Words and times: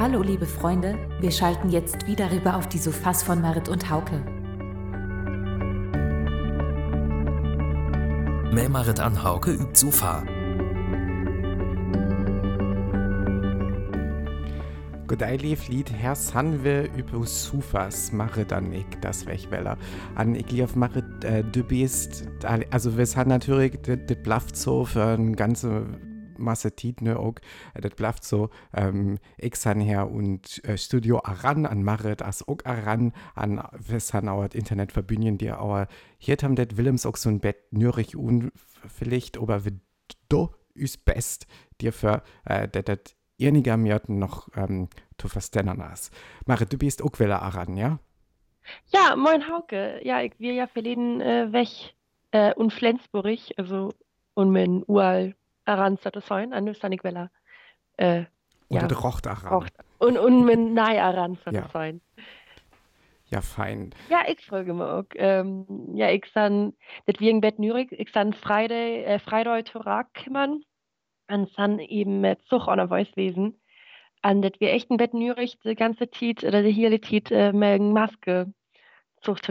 Hallo 0.00 0.22
liebe 0.22 0.44
Freunde, 0.44 0.98
wir 1.20 1.30
schalten 1.30 1.70
jetzt 1.70 2.08
wieder 2.08 2.32
rüber 2.32 2.56
auf 2.56 2.68
die 2.68 2.78
Sofas 2.78 3.22
von 3.22 3.40
Marit 3.40 3.68
und 3.68 3.88
Hauke. 3.88 4.24
Mehr 8.52 8.68
Marit 8.68 8.98
an 8.98 9.22
Hauke 9.22 9.52
übt 9.52 9.76
Sofa. 9.78 10.24
Godei 15.06 15.36
lief 15.36 15.68
Lied 15.68 15.92
Herr 15.92 16.16
Sanwe 16.16 16.88
über 16.96 17.24
Sufas 17.24 18.10
mache 18.10 18.44
dann 18.44 18.72
ich 18.72 18.86
das 19.00 19.26
Wegweller. 19.26 19.78
An 20.16 20.34
ich 20.34 20.50
lief 20.50 20.74
mache 20.74 21.04
äh, 21.22 21.44
du 21.44 21.62
bist, 21.62 22.26
also 22.42 22.98
wir 22.98 23.06
haben 23.06 23.28
natürlich, 23.28 23.78
das 23.82 24.16
blafft 24.24 24.56
so 24.56 24.84
für 24.84 25.04
eine 25.04 25.32
ganze 25.36 25.86
Masse 26.38 26.74
Tiet, 26.74 27.00
ne, 27.02 27.18
auch, 27.18 27.34
das 27.74 27.94
blafft 27.94 28.24
so, 28.24 28.50
ähm, 28.72 29.18
ich 29.38 29.56
san 29.56 29.80
her 29.80 30.10
und 30.10 30.64
äh, 30.64 30.76
Studio 30.76 31.20
Aran 31.24 31.66
an 31.66 31.82
Marit 31.82 32.22
as 32.22 32.46
auch 32.46 32.58
Aran 32.64 33.12
an 33.34 33.58
han 33.58 34.28
auch 34.28 34.44
Internet 34.52 34.92
verbünden, 34.92 35.38
die 35.38 35.52
auch 35.52 35.86
hier 36.18 36.36
haben 36.42 36.56
das 36.56 36.76
Willems 36.76 37.06
auch 37.06 37.16
so 37.16 37.28
ein 37.28 37.40
Bett 37.40 37.72
nürig 37.72 38.16
und 38.16 38.52
vielleicht, 38.86 39.38
aber 39.38 39.64
wir 39.64 39.72
do 40.28 40.54
ist 40.74 41.04
best 41.04 41.46
dir 41.80 41.92
für 41.92 42.22
äh, 42.44 42.68
das 42.68 43.14
einiger 43.40 43.76
mir 43.76 44.00
noch 44.08 44.48
ähm, 44.56 44.88
zu 45.18 45.28
verstehen 45.28 45.82
hast. 45.82 46.12
Marit, 46.46 46.72
du 46.72 46.78
bist 46.78 47.02
auch 47.02 47.18
wieder 47.18 47.42
Aran, 47.42 47.76
ja? 47.76 47.98
Ja, 48.86 49.14
moin 49.16 49.48
Hauke. 49.48 50.00
Ja, 50.04 50.22
ich 50.22 50.32
wir 50.38 50.52
ja 50.52 50.66
verleden 50.66 51.20
äh, 51.20 51.52
weg 51.52 51.94
äh, 52.30 52.54
und 52.54 52.72
Flensburg, 52.72 53.38
also 53.56 53.92
und 54.34 54.50
mein 54.50 54.82
Ural 54.86 55.34
Aran 55.64 55.98
zu 55.98 56.10
sein, 56.20 56.52
an 56.52 56.72
Sanik 56.74 57.04
Wella. 57.04 57.30
Äh, 57.96 58.24
Oder 58.68 58.82
ja. 58.82 58.86
der 58.86 58.98
Rocht 58.98 59.26
Aran. 59.26 59.68
Und, 59.98 60.18
und 60.18 60.44
mein 60.44 60.74
Nei 60.74 61.02
Aran 61.02 61.38
zu 61.38 61.50
ja. 61.50 61.68
sein. 61.72 62.00
Ja, 63.26 63.40
fein. 63.40 63.90
Ja, 64.10 64.22
ich 64.28 64.44
folge 64.44 64.74
mir 64.74 64.98
auch. 64.98 65.04
Ähm, 65.16 65.66
ja, 65.94 66.10
ich 66.10 66.26
san, 66.32 66.74
das 67.06 67.18
wir 67.20 67.30
in 67.30 67.40
Bett 67.40 67.58
Nürnberg, 67.58 67.90
ich 67.90 68.10
san 68.12 68.32
Freitag, 68.32 68.76
äh, 68.76 69.18
Freitag 69.18 69.64
Torak 69.66 70.12
kümmern, 70.14 70.62
an 71.26 71.46
san 71.56 71.78
eben 71.78 72.20
mit 72.20 72.42
Zug 72.48 72.68
an 72.68 72.78
der 72.78 72.90
Weißwesen 72.90 73.58
an 74.24 74.40
dat 74.40 74.58
wir 74.58 74.72
echten 74.72 74.96
Bett 74.96 75.12
Nürich 75.12 75.58
de 75.60 75.74
ganze 75.74 76.08
Tiet 76.08 76.44
oder 76.44 76.62
de 76.62 76.72
hier 76.72 77.00
Tiet 77.00 77.30
äh, 77.30 77.52
megen 77.52 77.92
Maske 77.92 78.52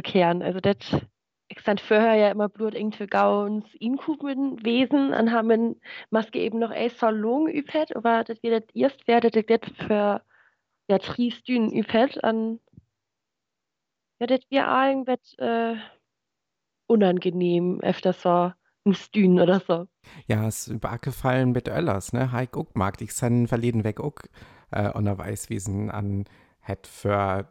kehren 0.03 0.41
also 0.41 0.59
dat 0.59 1.07
ich 1.47 1.59
stand 1.59 1.81
vorher 1.81 2.15
ja 2.15 2.31
immer 2.31 2.49
blut 2.49 2.73
irgendwie 2.73 3.07
gauns 3.07 3.65
inkuben 3.75 4.63
Wesen 4.63 5.13
an 5.13 5.31
haben 5.31 5.79
Maske 6.09 6.39
eben 6.39 6.59
noch 6.59 6.71
e 6.71 6.89
Salon 6.89 7.47
üpet 7.47 7.95
aber 7.95 8.23
dat 8.23 8.41
wir 8.43 8.51
dat 8.51 8.75
erst 8.75 9.07
werdet 9.07 9.49
dat 9.49 9.65
für 9.65 10.21
ja 10.87 10.97
triestünen 10.97 11.71
üpet 11.71 12.23
an 12.23 12.59
ja 14.19 14.27
dat 14.27 14.43
wir 14.49 14.67
allen 14.67 15.05
wett 15.07 15.37
äh, 15.37 15.75
unangenehm 16.87 17.79
öfter 17.81 18.13
so 18.13 18.51
Stünen 18.91 19.39
oder 19.39 19.61
so. 19.61 19.87
Ja, 20.27 20.45
es 20.45 20.67
ist 20.67 20.73
übergefallen 20.73 21.53
mit 21.53 21.69
Öllers, 21.69 22.11
ne? 22.11 22.33
Heik 22.33 22.57
auch 22.57 22.67
mag 22.73 23.01
ich 23.01 23.13
san 23.13 23.47
verleden 23.47 23.85
weg 23.85 24.01
auch 24.01 24.17
äh, 24.71 24.91
und 24.91 25.07
er 25.07 25.17
weiß, 25.17 25.49
wie 25.49 25.89
an 25.89 26.25
hat 26.61 26.87
für 26.87 27.47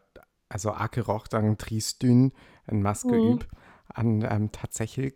also 0.51 0.73
Akeroch 0.73 1.29
dann 1.29 1.57
Triestün 1.57 2.33
ein 2.67 2.83
Maske 2.83 3.15
mhm. 3.15 3.33
üb 3.33 3.49
an 3.95 4.27
ähm, 4.29 4.53
tatsächlich 4.53 5.15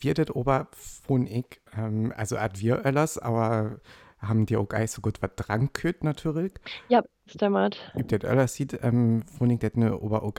wird 0.00 0.18
das 0.18 0.30
ober 0.30 0.68
von 0.72 1.26
ich 1.26 1.60
ähm, 1.76 2.12
also 2.16 2.38
hat 2.38 2.60
wir 2.60 2.84
Öllers 2.84 3.18
aber 3.18 3.80
haben 4.18 4.46
die 4.46 4.56
auch 4.56 4.68
gar 4.68 4.86
so 4.86 5.02
gut 5.02 5.20
was 5.20 5.30
dran 5.36 5.72
küt 5.72 6.04
natürlich. 6.04 6.52
Ja 6.88 7.02
stimmt 7.26 7.78
gibt 7.94 8.12
das 8.12 8.30
Öllers 8.30 8.54
sieht 8.54 8.78
ähm, 8.82 9.22
von 9.22 9.50
ich 9.50 9.58
das 9.60 9.74
ne 9.74 9.98
ober 9.98 10.22
auch 10.22 10.34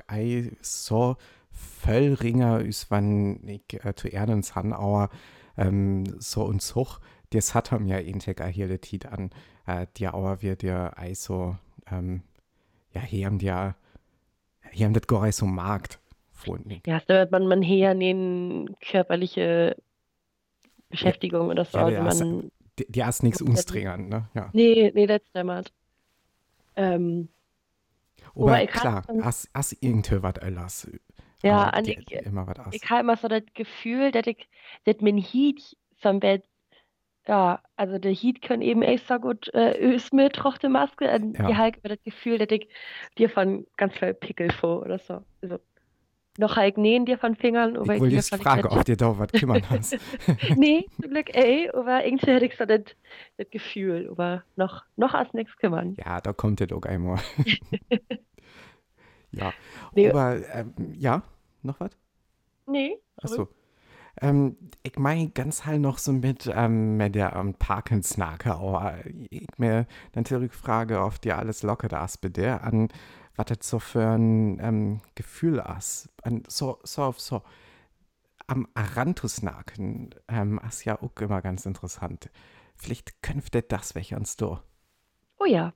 so 0.61 1.17
Völlringer 1.51 2.61
ist 2.61 2.91
wann 2.91 3.47
ich 3.47 3.85
äh, 3.85 3.95
zu 3.95 4.07
Erdens 4.07 4.55
Hanauer 4.55 5.09
ähm, 5.57 6.05
so 6.19 6.43
und 6.43 6.61
so 6.61 6.87
das 7.31 7.53
hat 7.53 7.71
er 7.71 7.79
mir 7.79 8.01
intek 8.01 8.43
hier 8.43 8.67
der 8.67 8.81
Tit 8.81 9.07
an. 9.07 9.31
Äh, 9.65 9.87
die 9.97 10.07
Auer 10.07 10.41
wird 10.41 10.63
ja 10.63 10.93
so 11.13 11.55
ähm, 11.91 12.23
ja 12.93 13.01
hier 13.01 13.25
haben 13.27 13.39
die 13.39 13.47
ja 13.47 13.75
hier 14.71 14.85
haben 14.87 14.93
das 14.93 15.07
gar 15.07 15.31
so 15.31 15.45
Markt 15.45 15.99
gefunden. 16.45 16.81
Ja, 16.85 17.01
da 17.07 17.15
wird 17.15 17.31
man 17.31 17.47
man 17.47 17.61
her 17.61 17.91
in 17.91 18.75
körperliche 18.81 19.75
Beschäftigung 20.89 21.47
ja, 21.47 21.51
oder 21.51 21.65
so. 21.65 21.77
Ja, 21.77 22.03
also 22.03 22.25
man, 22.25 22.51
die, 22.79 22.85
die 22.89 22.99
erst 22.99 23.23
nichts 23.23 23.41
unstringern, 23.41 24.09
ne? 24.09 24.29
Ja. 24.33 24.49
Nee, 24.53 24.91
nee, 24.93 25.07
das 25.07 25.21
dämmert. 25.33 25.71
Ähm, 26.75 27.29
aber 28.35 28.65
klar, 28.67 29.03
hast, 29.21 29.49
hast 29.53 29.81
irgendwas 29.81 30.37
alles. 30.39 30.91
Ja, 31.41 31.75
und 31.77 31.87
ich, 31.87 32.11
immer 32.11 32.47
was 32.47 32.73
ich 32.73 32.89
habe 32.89 33.01
immer 33.01 33.17
so 33.17 33.27
das 33.27 33.43
Gefühl, 33.53 34.11
dass 34.11 34.27
ich, 34.27 34.49
dass 34.83 34.95
mein 34.99 35.17
Hiet 35.17 35.77
zum 36.01 36.19
Bett 36.19 36.43
ja, 37.27 37.59
also 37.75 37.97
der 37.97 38.13
Heat 38.13 38.41
kann 38.41 38.61
eben 38.61 38.81
echt 38.83 39.07
so 39.07 39.17
gut 39.19 39.51
äh, 39.53 39.79
Ös 39.79 40.11
mit 40.11 40.33
trochte 40.33 40.69
Maske. 40.69 41.09
Und 41.11 41.37
ja. 41.37 41.49
ich 41.49 41.55
habe 41.55 41.79
das 41.83 42.03
Gefühl, 42.03 42.37
dass 42.37 42.51
ich 42.51 42.69
dir 43.17 43.29
von 43.29 43.65
ganz 43.77 43.97
viel 43.97 44.13
Pickel 44.13 44.51
vor 44.51 44.83
oder 44.83 44.99
so. 44.99 45.21
Also, 45.41 45.59
noch 46.37 46.55
halt 46.55 46.77
nähen 46.77 47.05
dir 47.05 47.17
von 47.17 47.35
Fingern. 47.35 47.75
Ich 47.81 47.87
wollte 47.87 48.07
jetzt 48.15 48.35
fragen, 48.35 48.67
ob 48.67 48.85
dir 48.85 48.97
da 48.97 49.17
was 49.17 49.31
kümmern 49.31 49.63
hast. 49.69 49.97
nee, 50.55 50.85
zum 51.01 51.11
Glück 51.11 51.33
ey, 51.35 51.69
aber 51.73 52.05
irgendwie 52.05 52.31
hätte 52.31 52.45
ich 52.45 52.57
so 52.57 52.65
das, 52.65 52.81
das 53.37 53.49
Gefühl, 53.49 54.09
aber 54.11 54.43
noch, 54.55 54.83
noch 54.95 55.13
als 55.13 55.33
nichts 55.33 55.55
kümmern. 55.57 55.95
Ja, 55.97 56.21
da 56.21 56.33
kommt 56.33 56.61
es 56.61 56.71
auch 56.71 56.83
einmal. 56.83 57.19
ja, 59.31 59.53
nee. 59.93 60.09
aber 60.09 60.37
ähm, 60.53 60.73
ja, 60.97 61.23
noch 61.63 61.79
was? 61.79 61.91
Nee. 62.67 62.97
Achso. 63.17 63.47
Ähm, 64.21 64.55
ich 64.83 64.97
meine 64.97 65.29
ganz 65.29 65.65
halt 65.65 65.81
noch 65.81 65.97
so 65.97 66.13
mit, 66.13 66.49
ähm, 66.53 66.95
mit 66.95 67.15
der 67.15 67.35
ähm, 67.35 67.53
Parkensnake, 67.53 68.53
aber 68.55 68.99
ich 69.29 69.47
mir 69.57 69.87
natürlich 70.13 70.53
frage, 70.53 71.01
auf 71.01 71.19
dir 71.19 71.37
alles 71.37 71.63
locker 71.63 71.89
das 71.89 72.17
bitte 72.17 72.61
an, 72.61 72.87
was 73.35 73.45
das 73.47 73.69
so 73.69 73.79
für 73.79 74.07
ein 74.07 74.59
ähm, 74.59 75.01
Gefühl 75.15 75.63
ist. 75.77 76.09
So, 76.47 76.79
so, 76.83 77.13
so. 77.17 77.41
Am 78.47 78.67
Aranthusnaken 78.75 80.13
ähm, 80.27 80.59
ist 80.67 80.85
ja 80.85 81.01
auch 81.01 81.15
immer 81.19 81.41
ganz 81.41 81.65
interessant. 81.65 82.29
Vielleicht 82.75 83.23
könnte 83.23 83.63
das 83.63 83.95
welche 83.95 84.15
uns 84.17 84.37
du. 84.37 84.59
Oh 85.39 85.45
ja, 85.45 85.73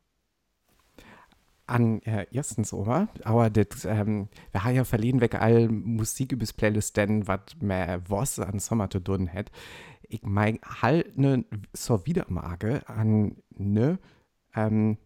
an 1.70 2.02
äh, 2.02 2.26
erstens 2.32 2.74
aber, 2.74 3.08
aber 3.24 3.50
das, 3.50 3.86
ähm, 3.86 4.28
wir 4.52 4.64
haben 4.64 4.76
ja 4.76 4.84
verliehen 4.84 5.22
weg 5.22 5.36
all 5.36 5.70
Musik 5.70 6.32
übers 6.32 6.54
Playlist, 6.54 6.98
denn 6.98 7.28
was 7.28 7.42
mehr 7.62 8.02
was 8.10 8.40
an 8.40 8.60
Sommer 8.60 8.90
zu 8.90 9.00
tun 9.00 9.32
hat. 9.32 9.52
Ich 10.08 10.24
mein 10.24 10.60
halt 10.64 11.18
ne 11.18 11.46
so 11.74 12.06
Wiedermage 12.06 12.82
an 12.90 13.38
ne 13.56 14.00
ähm, 14.56 14.98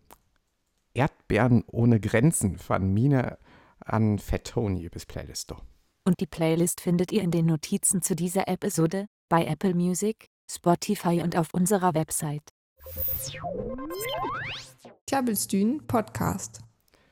Erdbeeren 0.93 1.63
ohne 1.67 1.99
Grenzen 1.99 2.57
von 2.57 2.93
Mine 2.93 3.37
an 3.79 4.19
Fettoni 4.19 4.83
übers 4.83 5.05
Playlist. 5.05 5.53
Und 6.05 6.19
die 6.19 6.27
Playlist 6.27 6.81
findet 6.81 7.11
ihr 7.11 7.21
in 7.21 7.31
den 7.31 7.45
Notizen 7.45 8.01
zu 8.01 8.15
dieser 8.15 8.47
Episode 8.47 9.07
bei 9.29 9.45
Apple 9.45 9.73
Music, 9.73 10.27
Spotify 10.49 11.21
und 11.23 11.37
auf 11.37 11.53
unserer 11.53 11.93
Website. 11.93 12.43
Klabbelstühn 15.07 15.85
Podcast. 15.87 16.61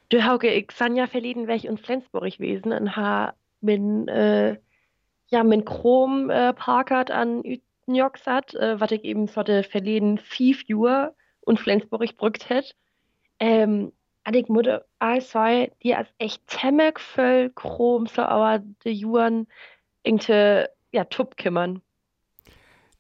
Du 0.10 0.26
Hauke, 0.26 0.54
ich 0.54 0.72
san 0.72 0.96
ja 0.96 1.08
verleden 1.08 1.48
welch 1.48 1.66
in 1.66 1.78
Flensburg 1.78 2.38
gewesen 2.38 2.74
und 2.74 2.96
ha 2.96 3.34
min 3.62 4.08
äh, 4.08 4.58
ja 5.28 5.44
min 5.44 5.64
Chrom 5.64 6.30
äh, 6.30 6.54
parkert 6.54 7.12
an 7.12 7.44
Utnjoxat, 7.46 8.54
äh, 8.56 8.80
was 8.80 8.92
ich 8.92 9.04
eben 9.06 9.28
vor 9.28 9.46
der 9.46 9.64
verleden 9.64 10.18
fünf 10.18 10.64
Uhr 10.70 11.16
und 11.42 11.60
Flensburg 11.60 12.18
brückt 12.18 12.50
hätt. 12.50 12.76
Ähm, 13.42 13.92
an 14.24 14.34
ich 14.36 14.48
mutte 14.50 14.86
all 15.00 15.20
die 15.84 15.96
als 15.96 16.08
echt 16.20 16.46
temmek 16.48 17.00
voll 17.00 17.52
Chrom 17.56 18.06
so 18.06 18.22
aber 18.22 18.60
de 18.86 18.94
Juren 18.94 19.48
irgendwie 20.04 20.66
ja 20.92 21.06
tup 21.06 21.38
kümmern. 21.38 21.82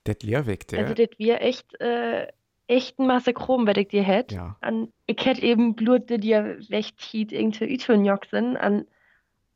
Det 0.07 0.23
Lehrweg, 0.23 0.67
der. 0.67 0.79
Also 0.79 0.95
das 0.95 1.09
wir 1.19 1.41
echt 1.41 1.79
äh, 1.79 2.27
echten 2.71 3.05
Masse 3.05 3.33
Chrom, 3.33 3.67
wenn 3.67 3.77
ich 3.77 3.89
dir 3.89 4.03
hätte. 4.03 4.35
Ja. 4.35 4.57
An, 4.61 4.91
ich 5.05 5.23
hätte 5.25 5.43
eben 5.43 5.75
Blut, 5.75 6.09
die 6.09 6.17
dir 6.17 6.57
wegzieht, 6.69 7.31
irgendwie 7.31 7.65
Ütonjok 7.65 8.25
sind. 8.25 8.57
An, 8.57 8.87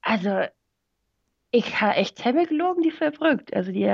also, 0.02 0.44
ich 1.52 1.82
habe 1.82 1.96
echt 1.96 2.18
Temme 2.18 2.46
gelogen, 2.46 2.84
die 2.84 2.92
verbrückt. 2.92 3.56
Also, 3.56 3.72
die, 3.72 3.88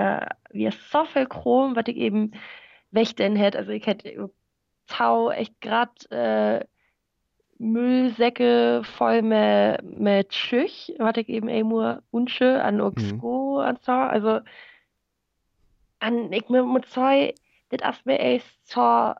wie 0.50 0.70
so 0.72 1.06
viel 1.06 1.28
Chrom, 1.28 1.76
was 1.76 1.86
ich 1.88 1.98
eben 1.98 2.32
wächten 2.90 3.36
hätte. 3.36 3.60
Also, 3.60 3.72
ich 3.72 3.86
hätte 3.86 4.32
Tau 4.88 5.30
echt 5.30 5.62
gerade 5.62 5.92
äh, 6.10 6.66
Müllsäcke 7.62 8.81
voll 8.84 9.22
mit, 9.22 9.84
mit 10.00 10.34
Schüch, 10.34 10.94
was 10.98 11.16
ich 11.18 11.30
eben 11.30 11.48
immer 11.48 12.02
unsche 12.10 12.63
an 12.63 12.81
Oxgo 12.81 13.62
mhm. 13.62 13.69
und 13.69 13.84
so. 13.84 13.92
Also, 13.92 14.40
an, 16.00 16.34
ich 16.34 16.50
muss 16.50 16.92
sagen, 16.92 17.34
das 17.69 17.98
ist 17.98 18.06
mir 18.06 18.19
echt 18.19 18.48
so 18.63 19.13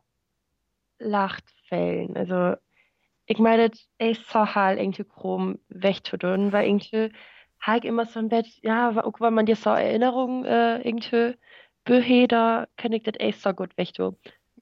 Lachtfällen. 0.97 2.17
Also 2.17 2.55
ich 3.27 3.38
meine, 3.38 3.69
das 3.69 3.88
ist 3.99 4.27
so 4.29 4.55
halt 4.55 4.79
irgendwie 4.79 5.03
krumm 5.03 5.59
wegzutun, 5.69 6.51
weil 6.51 6.67
irgendwie 6.67 7.11
halt 7.59 7.85
immer 7.85 8.05
so 8.05 8.19
ein 8.19 8.29
Bett, 8.29 8.47
ja, 8.63 8.89
auch 9.03 9.19
wenn 9.19 9.35
man 9.35 9.45
dir 9.45 9.55
so 9.55 9.69
Erinnerungen 9.69 10.45
äh, 10.45 10.81
irgendwie 10.81 11.38
behält, 11.85 12.31
kann 12.31 12.91
ich 12.91 13.03
das 13.03 13.19
echt 13.19 13.41
so 13.41 13.53
gut 13.53 13.77
wegtun. 13.77 14.17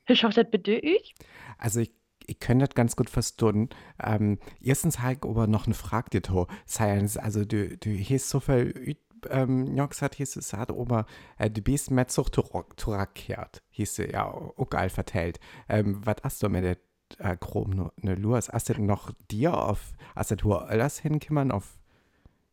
Ich 0.08 0.24
hoffe, 0.24 0.44
das 0.44 0.52
bitte 0.52 0.74
ich. 0.74 1.16
Also 1.58 1.80
ich, 1.80 1.92
ich 2.30 2.40
kann 2.40 2.60
das 2.60 2.70
ganz 2.76 2.96
gut 2.96 3.10
verstehen. 3.10 3.70
Ähm, 4.04 4.38
erstens 4.62 5.00
halt 5.00 5.24
aber 5.24 5.48
noch 5.48 5.66
eine 5.66 5.76
Frage 5.76 6.10
dir 6.12 6.22
to. 6.22 6.48
Science, 6.68 7.18
also 7.18 7.46
du, 7.46 7.78
du 7.78 7.92
hast 7.98 8.30
so 8.30 8.40
viel 8.40 8.98
ähm, 9.30 9.76
ja 9.76 9.86
gesagt, 9.86 10.16
hieß 10.16 10.38
es 10.38 10.54
hat 10.54 10.70
aber 10.72 11.06
äh, 11.38 11.50
du 11.50 11.62
bist 11.62 11.92
mit 11.92 12.10
so 12.12 12.24
zurückgekehrt, 12.24 13.62
hieß 13.72 14.00
es 14.00 14.12
ja 14.12 14.26
auch 14.26 14.70
geil 14.70 14.90
vertellt. 14.90 15.40
Ähm, 15.68 16.02
was 16.06 16.18
hast 16.24 16.44
du 16.44 16.50
mit 16.50 16.64
der 16.64 16.78
äh, 17.18 17.36
Chrom 17.38 17.72
ne, 17.72 17.92
ne 17.98 18.16
Lurs? 18.16 18.50
Hast 18.50 18.70
du 18.70 18.81
noch 18.81 19.12
dir 19.30 19.58
auf, 19.58 19.92
hast 20.16 20.31
du 20.42 20.54
alles 20.54 21.00
hinkommen 21.00 21.52
auf, 21.52 21.80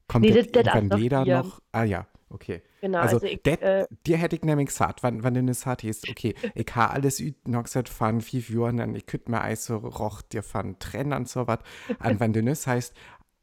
kommt 0.08 0.24
Nee, 0.24 0.32
das 0.32 0.46
das- 0.52 0.88
das 0.88 1.00
Leder 1.00 1.24
noch? 1.24 1.60
Ah 1.72 1.84
ja, 1.84 2.06
okay. 2.30 2.62
Genau, 2.80 2.98
Also, 2.98 3.16
also 3.16 3.26
ich, 3.26 3.42
det, 3.42 3.62
äh, 3.62 3.86
dir 4.06 4.16
hätte 4.16 4.36
ich 4.36 4.42
nämlich 4.42 4.68
gesagt, 4.68 5.02
wenn, 5.02 5.22
wenn 5.22 5.34
du 5.34 5.52
hat, 5.66 5.84
ist, 5.84 6.08
okay, 6.08 6.34
ich 6.54 6.66
habe 6.74 6.92
alles 6.92 7.22
noch 7.44 7.64
gesagt 7.64 7.88
von 7.88 8.20
fünf 8.20 8.50
Jahren, 8.50 8.80
und 8.80 8.94
ich 8.96 9.06
könnte 9.06 9.30
mir 9.30 9.40
also 9.40 9.76
roch 9.78 10.22
dir 10.22 10.42
von 10.42 10.78
trennen 10.78 11.12
und 11.12 11.28
so 11.28 11.46
was. 11.46 11.58
Und 12.02 12.20
wenn 12.20 12.32
du 12.32 12.42
das 12.42 12.66
heißt, 12.66 12.94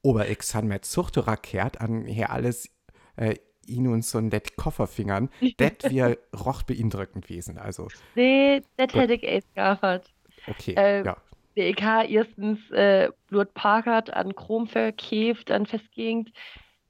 aber 0.05 0.27
ich 0.29 0.41
san 0.43 0.67
mit 0.67 0.85
Zuchterer 0.85 1.37
kehrt, 1.37 1.79
an 1.79 2.05
hier 2.05 2.29
alles 2.29 2.69
äh, 3.15 3.35
ihn 3.65 3.87
und 3.87 4.03
so 4.03 4.19
det 4.21 4.57
Kofferfingern, 4.57 5.29
det 5.59 5.83
wir 5.89 6.17
roch 6.35 6.63
beeindruckend 6.63 7.27
gewesen. 7.27 7.57
Also, 7.57 7.87
nee, 8.15 8.61
das 8.77 8.93
hätte 8.93 9.13
ich 9.13 9.23
echt 9.23 9.53
gehabt. 9.55 10.13
okay, 10.47 10.77
Äh, 10.77 11.05
ja. 11.05 11.17
Der 11.55 11.67
EK 11.67 12.09
erstens 12.09 12.59
äh, 12.71 13.09
Blut 13.27 13.53
Parkert 13.53 14.11
an 14.11 14.35
Chrom 14.35 14.67
verkäft, 14.67 15.51
an 15.51 15.67
festgegend, 15.67 16.31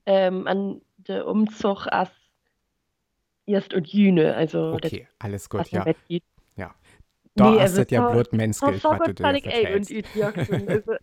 ähm, 0.05 0.47
an 0.47 0.81
der 1.07 1.27
Umzug 1.27 1.87
als 1.87 2.11
erst 3.45 3.73
und 3.73 3.87
Jüne, 3.87 4.35
also 4.35 4.73
Okay, 4.73 5.07
alles 5.19 5.49
was 5.49 5.69
gut, 5.69 5.71
ja. 5.71 5.85
Ja. 6.55 6.75
Da 7.35 7.45
Nee, 7.51 7.59
hast 7.59 7.77
also 7.77 7.83
du 7.83 7.95
ja 7.95 8.01
so- 8.01 8.11
bloß 8.13 8.25
So, 8.31 8.37
Menschgeld, 8.37 8.81
so 8.83 8.89
was 8.89 8.99
du 9.03 9.13
dir. 9.13 9.25
Also, 9.25 10.93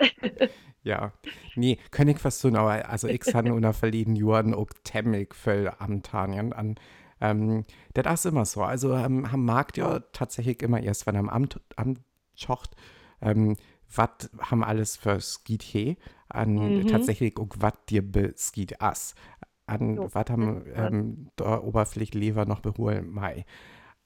Ja, 0.83 1.13
nee, 1.57 1.79
kann 1.91 2.09
ich 2.09 2.19
verstehen, 2.19 2.57
aber 2.57 2.89
also 2.89 3.09
ich 3.09 3.23
han 3.35 3.51
unter 3.51 3.73
verleden 3.75 4.17
Jahren 4.17 4.55
auch 4.55 4.69
temmig 4.85 5.35
viel 5.35 5.71
am 5.79 6.03
Tanien 6.03 6.53
an. 6.55 6.77
Ähm, 7.21 7.67
das 7.93 8.21
ist 8.21 8.27
immer 8.33 8.47
so. 8.47 8.63
Also 8.63 8.95
ähm, 8.95 9.27
am 9.27 9.45
Markt 9.45 9.77
ja 9.77 10.01
tatsächlich 10.13 10.63
immer 10.63 10.81
erst, 10.81 11.07
wenn 11.07 11.17
am 11.17 11.29
Amt, 11.29 11.61
Amt 11.77 12.01
schocht, 12.35 12.77
ähm, 13.21 13.57
was 13.95 14.31
haben 14.41 14.65
alles 14.65 14.97
für 14.97 15.21
Skit 15.21 15.63
he, 15.63 15.97
an 16.31 16.55
Mhm. 16.55 16.87
tatsächlich 16.87 17.37
auch 17.39 17.49
was 17.59 17.75
dir 17.89 18.01
be 18.11 18.33
Skit 18.39 18.81
as. 18.81 19.15
An 19.71 19.95
Jo, 19.95 20.09
was 20.13 20.29
haben 20.29 20.65
ähm, 20.75 21.31
da 21.37 21.61
Oberfläche 21.61 22.19
Lever 22.19 22.45
noch 22.45 22.61
beholen 22.61 23.09
mei. 23.09 23.45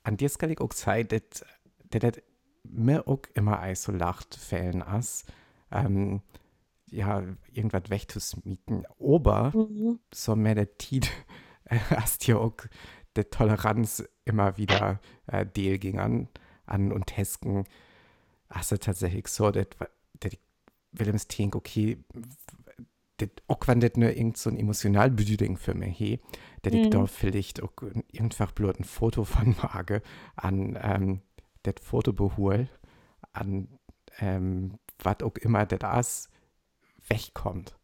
An 0.03 0.19
dir 0.19 0.29
kann 0.29 0.51
ich 0.51 0.61
auch 0.61 0.73
sagen, 0.73 1.09
dass 1.09 1.45
das 1.91 2.23
mir 2.65 3.09
auch 3.09 3.23
immer 3.33 3.61
ei 3.61 3.75
so 3.75 3.91
lacht 3.91 4.35
fällen 4.35 4.83
as. 4.83 5.25
Ähm, 5.71 6.21
ja, 6.91 7.23
irgendwas 7.53 7.89
wegzusmieten. 7.89 8.85
Aber 9.01 9.53
mhm. 9.55 10.01
so 10.13 10.37
mehr 10.37 10.55
der 10.55 10.77
Tid 10.77 11.11
hast 11.91 12.27
ja 12.27 12.37
auch 12.37 12.57
der 13.17 13.31
Toleranz 13.31 14.05
immer 14.27 14.59
wieder 14.59 15.01
äh, 15.27 15.47
Deal 15.47 15.79
ging 15.79 15.99
an, 15.99 16.29
an 16.67 16.93
und 16.93 17.07
Tesken. 17.07 17.65
Hast 18.51 18.71
du 18.71 18.79
tatsächlich 18.79 19.29
so, 19.29 19.51
dass 19.51 19.67
Willems 20.93 21.27
denk, 21.27 21.57
okay, 21.57 22.05
das, 23.19 23.29
auch 23.49 23.61
wenn 23.67 23.81
das 23.81 23.93
nur 23.97 24.11
irgend 24.11 24.37
so 24.37 24.51
ein 24.51 24.57
emotional 24.59 25.11
Bedürfnis 25.11 25.61
für 25.61 25.75
mich 25.75 25.97
he, 25.99 26.21
dass 26.63 26.75
ich 26.75 26.83
Mhm. 26.83 26.91
da 26.91 27.07
vielleicht 27.07 27.63
auch 27.63 27.73
einfach 28.19 28.53
bloß 28.53 28.77
ein 28.79 28.85
Foto 28.85 29.25
von 29.25 29.55
Mage 29.63 30.03
an 30.37 30.79
ähm, 30.83 31.23
das 31.63 31.75
Foto 31.83 32.13
behol, 32.13 32.69
an 33.33 33.69
ähm, 34.21 34.79
was 35.03 35.23
auch 35.23 35.37
immer 35.37 35.67
das 35.67 36.29
wegkommt. 37.09 37.79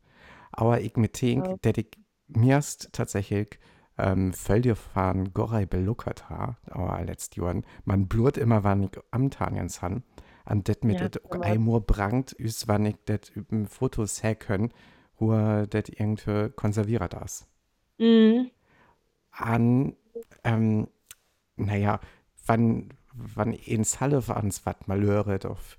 Aber 0.53 0.81
ich 0.81 0.97
mir 0.97 1.09
denk, 1.09 1.49
Ja. 1.49 1.56
dass 1.62 1.75
ich 1.76 1.88
mirst 2.29 2.91
tatsächlich 2.93 3.59
ähm, 3.99 4.33
Völder 4.33 4.76
fahren 4.76 5.33
Gorei 5.35 5.67
beluckert 5.67 6.31
ha, 6.31 6.56
aber 6.71 7.03
letztes 7.05 7.37
Jahr, 7.37 7.61
man 7.85 8.09
blut 8.09 8.37
immer, 8.38 8.65
wann 8.65 8.85
ich 8.85 8.93
am 9.11 9.31
Tangens 9.31 9.83
han, 9.83 10.03
an 10.44 10.65
det 10.65 10.85
mit 10.85 11.00
Ja, 11.00 11.09
det 11.09 11.25
auch 11.25 11.41
einmal 11.41 11.81
brangt, 11.81 12.33
ist, 12.33 12.69
wann 12.69 12.87
ich 12.87 12.97
das 13.06 13.33
Fotos 13.69 14.23
her 14.23 14.35
können, 14.37 14.73
wo 15.20 15.67
das 15.67 15.88
irgendwie 15.88 16.50
konserviert 16.50 17.12
das. 17.12 17.46
Mhm. 17.99 18.50
An, 19.31 19.96
ähm, 20.43 20.88
naja, 21.56 22.00
wann, 22.46 22.88
wann 23.12 23.52
ins 23.52 24.00
Halle 24.00 24.22
ans 24.28 24.67
wat 24.67 24.88
mal 24.88 25.00
höret 25.00 25.46
auf, 25.46 25.78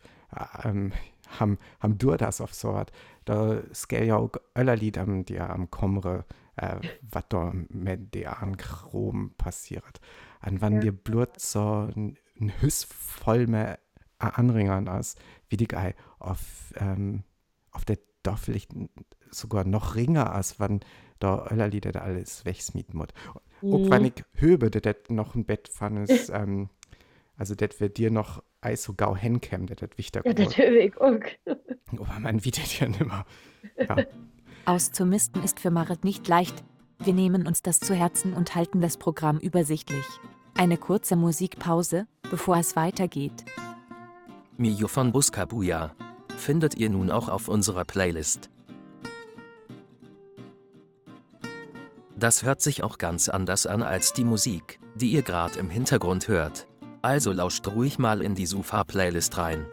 ähm, 0.63 0.93
ham, 1.39 1.57
ham 1.81 1.97
du 1.97 2.15
das 2.15 2.39
auf 2.39 2.53
so 2.53 2.73
wat, 2.73 2.91
da 3.25 3.61
skell 3.73 4.05
ja 4.07 4.15
auch 4.15 4.31
öller 4.55 4.75
Lied 4.75 4.97
am, 4.97 5.25
die 5.25 5.39
am 5.39 5.69
Komre, 5.71 6.25
äh, 6.55 6.79
wat 7.01 7.33
da 7.33 7.51
mit 7.69 8.13
der 8.13 8.41
an 8.41 8.57
Chrom 8.57 9.33
passiert. 9.37 9.99
An 10.39 10.61
wann 10.61 10.75
Ja. 10.75 10.79
dir 10.79 10.91
blut 10.91 11.39
so 11.39 11.89
ein, 11.95 12.17
ein 12.39 12.49
Hüss 12.61 12.83
voll 12.83 13.47
mehr 13.47 13.79
anringern 14.19 14.87
als, 14.87 15.15
wie 15.49 15.57
die 15.57 15.67
Gei 15.67 15.95
auf, 16.19 16.73
ähm, 16.75 17.23
auf 17.71 17.85
der 17.85 17.97
vielleicht 18.37 18.71
sogar 19.31 19.63
noch 19.66 19.95
ringer 19.95 20.33
als 20.33 20.60
wann 20.60 20.81
da 21.19 21.48
öller 21.51 21.68
Lieder 21.68 21.92
da 21.92 22.00
alles 22.00 22.45
wegsmieten 22.45 22.98
muss. 22.98 23.07
Auch 23.62 23.89
wenn 23.92 24.01
Mhm. 24.04 24.12
ich 24.16 24.24
höbe, 24.33 24.72
dass 24.72 24.81
das 24.81 24.95
noch 25.10 25.36
ein 25.36 25.45
Bett 25.45 25.68
fand, 25.69 26.10
ist, 26.10 26.30
ähm, 26.30 26.69
also 27.38 27.56
das 27.56 27.80
wird 27.80 27.98
dir 27.98 28.12
noch 28.12 28.44
Eis 28.62 28.83
so 28.83 28.94
gau 28.94 29.16
hinkämmen, 29.16 29.68
das 29.68 29.81
ist 29.81 29.98
wichtig. 29.98 30.24
Ja, 30.25 30.33
das 30.33 30.57
höre 30.57 30.72
ich 30.74 30.98
auch. 30.98 31.19
Aber 31.92 32.19
man 32.19 32.44
wiedet 32.45 32.80
ja 32.80 32.88
nimmer. 32.88 33.25
Ja. 33.78 33.98
Auszumisten 34.66 35.44
ist 35.44 35.60
für 35.60 35.72
Marit 35.72 36.04
nicht 36.04 36.28
leicht. 36.28 36.63
Wir 37.00 37.13
nehmen 37.13 37.48
uns 37.48 37.63
das 37.63 37.80
zu 37.80 37.95
Herzen 37.95 38.33
und 38.33 38.54
halten 38.54 38.80
das 38.81 38.98
Programm 38.98 39.39
übersichtlich. 39.39 40.06
Eine 40.56 40.78
kurze 40.78 41.16
Musikpause, 41.16 42.06
bevor 42.30 42.57
es 42.57 42.75
weitergeht. 42.75 43.45
Mio 44.57 44.88
von 44.88 45.12
Buskabuja 45.12 45.95
findet 46.38 46.76
ihr 46.78 46.90
nun 46.92 47.09
auch 47.09 47.30
auf 47.30 47.47
unserer 47.47 47.85
Playlist. 47.85 48.50
Das 52.21 52.44
hört 52.44 52.61
sich 52.61 52.83
auch 52.83 52.99
ganz 52.99 53.30
anders 53.30 53.66
an 53.66 53.81
als 53.81 54.13
die 54.13 54.23
Musik, 54.23 54.80
die 54.94 55.11
ihr 55.11 55.23
gerade 55.23 55.57
im 55.57 55.71
Hintergrund 55.71 56.28
hört. 56.28 56.68
Also 57.01 57.31
lauscht 57.31 57.68
ruhig 57.68 57.97
mal 57.97 58.21
in 58.21 58.35
die 58.35 58.45
Sufa-Playlist 58.45 59.40
rein. 59.40 59.66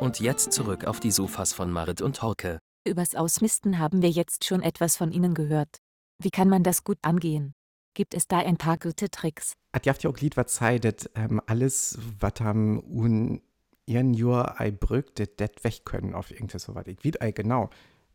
Und 0.00 0.18
jetzt 0.18 0.52
zurück 0.52 0.84
auf 0.84 0.98
die 0.98 1.12
Sofas 1.12 1.52
von 1.52 1.70
Marit 1.70 2.02
und 2.02 2.20
Horke. 2.20 2.58
Übers 2.84 3.14
Ausmisten 3.14 3.78
haben 3.78 4.02
wir 4.02 4.10
jetzt 4.10 4.44
schon 4.44 4.60
etwas 4.60 4.96
von 4.96 5.12
Ihnen 5.12 5.34
gehört. 5.34 5.76
Wie 6.20 6.30
kann 6.30 6.48
man 6.48 6.64
das 6.64 6.82
gut 6.82 6.98
angehen? 7.02 7.52
Gibt 7.94 8.12
es 8.12 8.26
da 8.26 8.38
ein 8.38 8.56
paar 8.56 8.76
gute 8.76 9.08
Tricks? 9.08 9.52
Hat 9.72 9.86
ja 9.86 9.92
auch 9.92 10.18
Lied 10.18 10.36
was 10.36 10.54
Zeit, 10.54 10.84
dass 10.84 11.08
ähm, 11.14 11.40
alles, 11.46 11.96
was 12.18 12.40
am 12.40 12.80
un 12.80 13.40
ihren 13.86 14.14
Jahr 14.14 14.60
ei 14.60 14.70
brück, 14.70 15.14
das 15.16 15.28
det 15.36 15.64
weg 15.64 15.84
können 15.84 16.14
auf 16.14 16.30
irgendwas 16.30 16.64
so 16.64 16.74
was. 16.74 16.86
Ich 16.86 17.04
weet 17.04 17.20
ei 17.22 17.32
genau. 17.32 17.70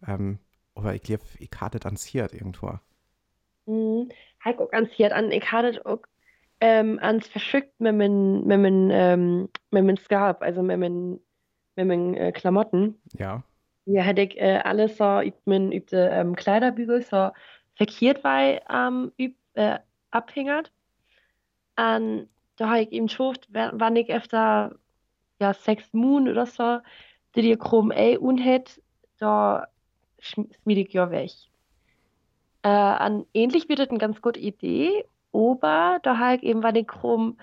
Ähm, 0.05 0.39
aber 0.75 0.95
ich 0.95 1.03
glaube, 1.03 1.23
ich 1.39 1.49
hatte 1.59 1.79
dann 1.79 1.95
hier 1.95 2.33
irgendwo. 2.33 2.79
Mhm. 3.65 4.09
Halt 4.43 4.59
auch 4.59 4.69
ganz 4.71 4.91
hier 4.93 5.15
an, 5.15 5.31
ich 5.31 5.51
hatte 5.51 5.85
auch 5.85 5.99
ähm, 6.61 6.99
ans 7.01 7.27
verschickt 7.27 7.79
mit 7.79 7.95
meinen 7.95 8.45
mit 8.47 8.59
meinen 8.61 8.89
ähm, 8.91 9.49
mit 9.71 9.85
meinen 9.85 9.97
Scarf, 9.97 10.41
also 10.41 10.63
mit 10.63 10.79
meinen 10.79 11.19
mit 11.75 11.87
meinen 11.87 12.13
äh, 12.15 12.31
Klamotten. 12.31 13.01
Ja. 13.19 13.43
Ja, 13.85 14.03
hätte 14.03 14.23
ich 14.23 14.37
äh, 14.39 14.59
alles 14.65 14.97
so 14.97 15.21
üb 15.21 15.35
mein 15.45 15.71
ähm, 15.93 16.35
Kleiderbügel 16.35 17.03
so 17.03 17.31
verkehrt 17.75 18.23
bei 18.23 18.61
ähm, 18.71 19.11
üb 19.19 19.35
äh, 19.55 19.79
abhängert. 20.11 20.71
Und 21.77 22.29
da 22.57 22.69
habe 22.69 22.81
ich 22.81 22.91
eben 22.91 23.07
geschaut, 23.07 23.47
wa- 23.53 23.71
wann 23.73 23.95
ich 23.95 24.09
öfter 24.11 24.77
ja 25.39 25.53
sechs 25.53 25.93
Moon 25.93 26.27
oder 26.27 26.45
so, 26.45 26.79
die 27.35 27.41
dir 27.41 27.57
chrom 27.57 27.91
ey 27.91 28.17
und 28.17 28.37
hätt, 28.39 28.81
da 29.19 29.67
schm- 30.21 30.49
schmied 30.63 30.77
ich 30.79 30.93
ja 30.93 31.11
weg. 31.11 31.31
Äh, 32.63 32.69
an 32.69 33.25
ähnlich 33.33 33.69
wird 33.69 33.79
das 33.79 33.89
eine 33.89 33.99
ganz 33.99 34.21
gute 34.21 34.39
Idee, 34.39 35.05
aber 35.31 35.99
da 36.03 36.33
ich 36.35 36.43
eben, 36.43 36.63
wann 36.63 36.75
ich 36.75 36.87
chrom 36.87 37.37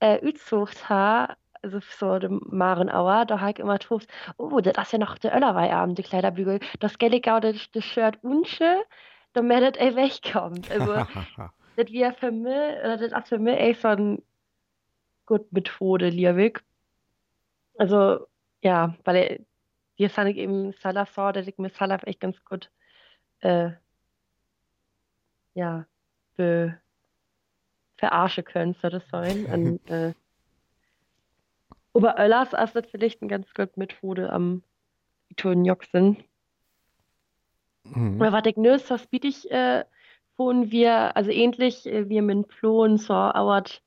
äh, 0.00 0.24
utsucht 0.26 0.88
ha, 0.88 1.36
also 1.62 1.80
so 1.80 2.18
dem 2.18 2.40
Marenauer, 2.50 3.26
da 3.26 3.48
ich 3.50 3.58
immer 3.58 3.78
gedacht, 3.78 4.06
oh, 4.36 4.60
das 4.60 4.76
ist 4.86 4.92
ja 4.92 4.98
noch 4.98 5.18
der 5.18 5.34
Öllerweihabend, 5.36 5.98
die 5.98 6.02
Kleiderbügel. 6.02 6.60
Das 6.78 6.98
auch 7.28 7.40
das, 7.40 7.70
das 7.72 7.84
Shirt 7.84 8.18
unsche, 8.22 8.84
damit 9.32 9.62
das 9.62 9.82
ey 9.82 9.96
wegkommt. 9.96 10.70
Also, 10.70 11.04
das 11.76 11.92
wäre 11.92 12.12
für 12.12 12.30
mich, 12.30 12.46
oder 12.52 12.96
das 12.98 13.12
ist 13.12 13.28
für 13.28 13.38
mich 13.38 13.58
echt 13.58 13.80
so 13.82 13.88
ein 13.88 14.22
gut 15.26 15.52
Methode, 15.52 16.08
Liebig. 16.08 16.64
Also, 17.78 18.26
ja, 18.62 18.96
weil 19.04 19.16
er, 19.16 19.38
die 19.98 20.08
fand 20.08 20.30
ich 20.30 20.36
eben 20.36 20.72
Salaf 20.72 21.14
der 21.14 21.46
ich 21.46 21.58
mir 21.58 21.70
Salaf 21.70 22.02
echt 22.02 22.20
ganz 22.20 22.44
gut, 22.44 22.70
äh, 23.40 23.70
ja, 25.54 25.86
be, 26.36 26.78
verarschen 27.96 28.44
können, 28.44 28.74
soll 28.74 28.90
das 28.90 29.08
sein. 29.08 29.46
Und, 29.46 29.90
äh, 29.90 30.12
aber 31.94 32.18
Öllers 32.18 32.52
ist 32.52 32.90
vielleicht 32.90 33.22
ein 33.22 33.28
ganz 33.28 33.52
gut 33.54 33.76
Methode 33.76 34.30
am 34.30 34.62
Ton 35.36 35.64
Joxen. 35.64 36.22
Mhm. 37.84 38.20
Aber 38.20 38.32
was 38.32 38.46
ich 38.46 38.56
nös, 38.56 38.90
was 38.90 39.06
biete 39.06 39.28
ich, 39.28 39.50
äh, 39.50 39.84
von 40.36 40.70
wir, 40.70 41.16
also 41.16 41.30
ähnlich 41.30 41.86
äh, 41.86 42.08
wie 42.08 42.20
mit 42.20 42.48
Plon, 42.48 42.98
so, 42.98 43.14
auert, 43.14 43.82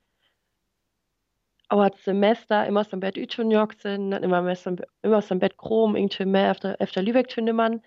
auert 1.72 1.98
Semester 2.00 2.68
immer 2.68 2.84
so 2.84 2.98
ein 2.98 3.00
Bett 3.00 3.18
Uton 3.18 3.50
Joxen, 3.50 4.12
immer, 4.12 4.56
so, 4.56 4.76
immer 5.02 5.22
so 5.22 5.36
ein 5.36 5.40
Bett 5.40 5.58
Chrom, 5.58 5.96
irgendwie 5.96 6.26
mehr 6.26 6.50
efter, 6.50 6.80
efter 6.82 7.02
Lübeck 7.02 7.30
tünde 7.30 7.54
man. 7.54 7.82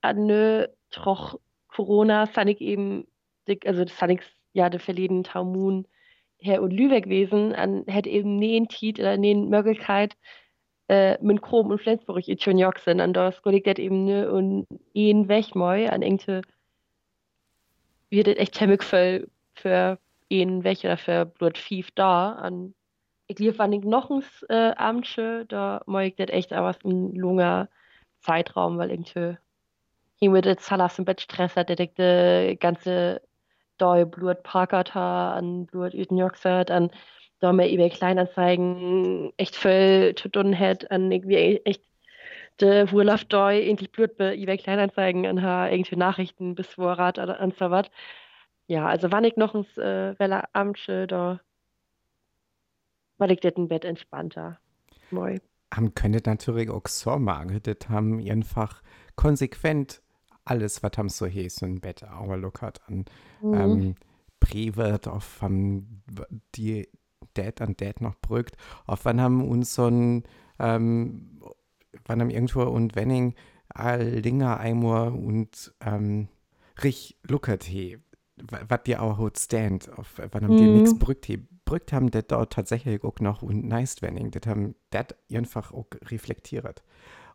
An 0.00 0.26
nö, 0.26 0.66
troch 0.90 1.38
Corona, 1.68 2.26
sanik 2.26 2.60
eben, 2.60 3.06
also 3.64 3.84
das 3.84 4.00
ja 4.52 4.70
der 4.70 4.80
verleden 4.80 5.22
Taumun 5.24 5.86
her 6.38 6.62
und 6.62 6.72
Lübeck 6.72 7.04
gewesen, 7.04 7.54
an 7.54 7.84
hätte 7.86 8.08
eben 8.08 8.36
neen 8.36 8.68
Tiet 8.68 8.98
oder 8.98 9.16
neen 9.18 9.48
Möglichkeit, 9.48 10.16
äh, 10.88 11.18
mit 11.22 11.42
Chrom 11.42 11.70
und 11.70 11.80
Flensburg 11.80 12.24
schon 12.38 12.58
joxen, 12.58 13.00
an 13.00 13.12
das 13.12 13.42
Kolleg 13.42 13.64
det 13.64 13.78
eben 13.78 14.04
ne 14.04 14.32
und 14.32 14.66
een 14.94 15.28
weg 15.28 15.54
moi, 15.54 15.88
an 15.88 16.02
engte 16.02 16.40
wird 18.08 18.28
echt 18.28 18.60
hemmig 18.60 18.82
voll 18.82 19.28
für 19.54 19.98
een 20.30 20.64
weg 20.64 20.78
oder 20.84 20.96
für 20.96 21.26
Blut 21.26 21.58
fief 21.58 21.90
da, 21.92 22.32
an 22.32 22.74
ich 23.30 23.38
lief 23.38 23.60
an 23.60 23.70
den 23.70 23.82
Knochens 23.82 24.44
äh, 24.48 24.72
Amtsche, 24.76 25.46
da 25.48 25.82
moi 25.86 26.06
ich 26.06 26.16
das 26.16 26.30
echt 26.30 26.52
aber 26.52 26.74
ein 26.84 27.14
langer 27.14 27.68
Zeitraum, 28.20 28.76
weil 28.76 28.90
irgendwie 28.90 29.36
hier 30.16 30.30
mit 30.30 30.44
der 30.46 30.56
Salas 30.58 30.98
im 30.98 31.04
Bett 31.04 31.20
Stress 31.20 31.54
hat, 31.56 31.68
der 31.68 32.56
ganze 32.56 33.22
da 33.78 34.04
Blut 34.04 34.42
parkert 34.42 34.96
an 34.96 35.66
Blut 35.66 35.94
Üten 35.94 36.18
Joxert, 36.18 36.70
an 36.72 36.90
da 37.38 37.52
mir 37.52 37.70
eBay 37.70 37.88
Kleinanzeigen 37.90 39.32
echt 39.36 39.56
voll 39.56 40.14
zu 40.16 40.28
tun 40.28 40.58
hat, 40.58 40.90
an 40.90 41.10
irgendwie 41.12 41.60
echt 41.64 41.84
de 42.60 42.90
Wurlauf 42.90 43.24
da 43.24 43.52
endlich 43.52 43.92
Blut 43.92 44.16
bei 44.16 44.34
eBay 44.34 44.58
Kleinanzeigen 44.58 45.26
an 45.26 45.42
ha 45.42 45.68
irgendwie 45.68 45.96
Nachrichten 45.96 46.56
bis 46.56 46.74
Vorrat 46.74 47.18
an 47.18 47.52
so 47.52 47.70
was. 47.70 47.86
Ja, 48.66 48.86
also 48.86 49.12
wann 49.12 49.24
ich 49.24 49.36
noch 49.36 49.54
ins 49.54 49.78
äh, 49.78 50.18
Welle 50.18 50.44
Amtsche 50.54 51.06
da 51.06 51.40
weil 53.20 53.32
ich 53.32 53.40
das 53.40 53.54
ein 53.56 53.68
Bett 53.68 53.84
entspannter. 53.84 54.58
Moi. 55.10 55.38
Haben 55.72 55.94
könntet 55.94 56.26
natürlich 56.26 56.68
auch 56.68 56.88
so 56.88 57.16
machen, 57.18 57.60
das 57.62 57.88
haben 57.88 58.18
einfach 58.28 58.82
konsequent 59.14 60.02
alles, 60.44 60.82
was 60.82 60.92
haben 60.96 61.08
so 61.08 61.28
so 61.48 61.66
ein 61.66 61.80
Bett 61.80 62.02
lockert 62.02 62.80
an 62.88 63.04
mhm. 63.40 63.54
ähm, 63.54 63.94
Privat, 64.40 65.06
auf 65.06 65.42
um, 65.42 66.02
die 66.54 66.88
Dad 67.34 67.60
an 67.60 67.76
Dad 67.76 68.00
noch 68.00 68.16
brückt, 68.20 68.56
auf 68.86 69.04
wann 69.04 69.20
haben 69.20 69.46
uns 69.46 69.74
so 69.74 69.86
ein, 69.86 70.24
ähm, 70.58 71.40
wann 72.06 72.20
haben 72.20 72.30
irgendwo 72.30 72.62
und 72.62 72.96
Wenning 72.96 73.34
all 73.68 74.22
Dinger 74.22 74.58
einmal 74.58 75.12
und 75.12 75.72
ähm, 75.84 76.28
rich 76.82 77.16
lockert 77.22 77.64
he, 77.64 77.98
was 78.36 78.82
dir 78.84 79.02
auch 79.02 79.18
hot 79.18 79.38
stand, 79.38 79.88
auf 79.96 80.20
wann 80.32 80.44
haben 80.44 80.54
mhm. 80.54 80.58
dir 80.58 80.72
nichts 80.72 80.98
brückt 80.98 81.26
he, 81.26 81.46
brückt 81.70 81.92
haben 81.92 82.10
das 82.10 82.26
dort 82.26 82.52
tatsächlich 82.52 83.04
auch 83.04 83.20
noch 83.20 83.42
und 83.42 83.64
nice 83.64 84.02
Wenning, 84.02 84.30
das 84.30 84.46
haben 84.46 84.74
das 84.90 85.06
einfach 85.32 85.72
auch 85.72 85.86
reflektiert. 86.10 86.82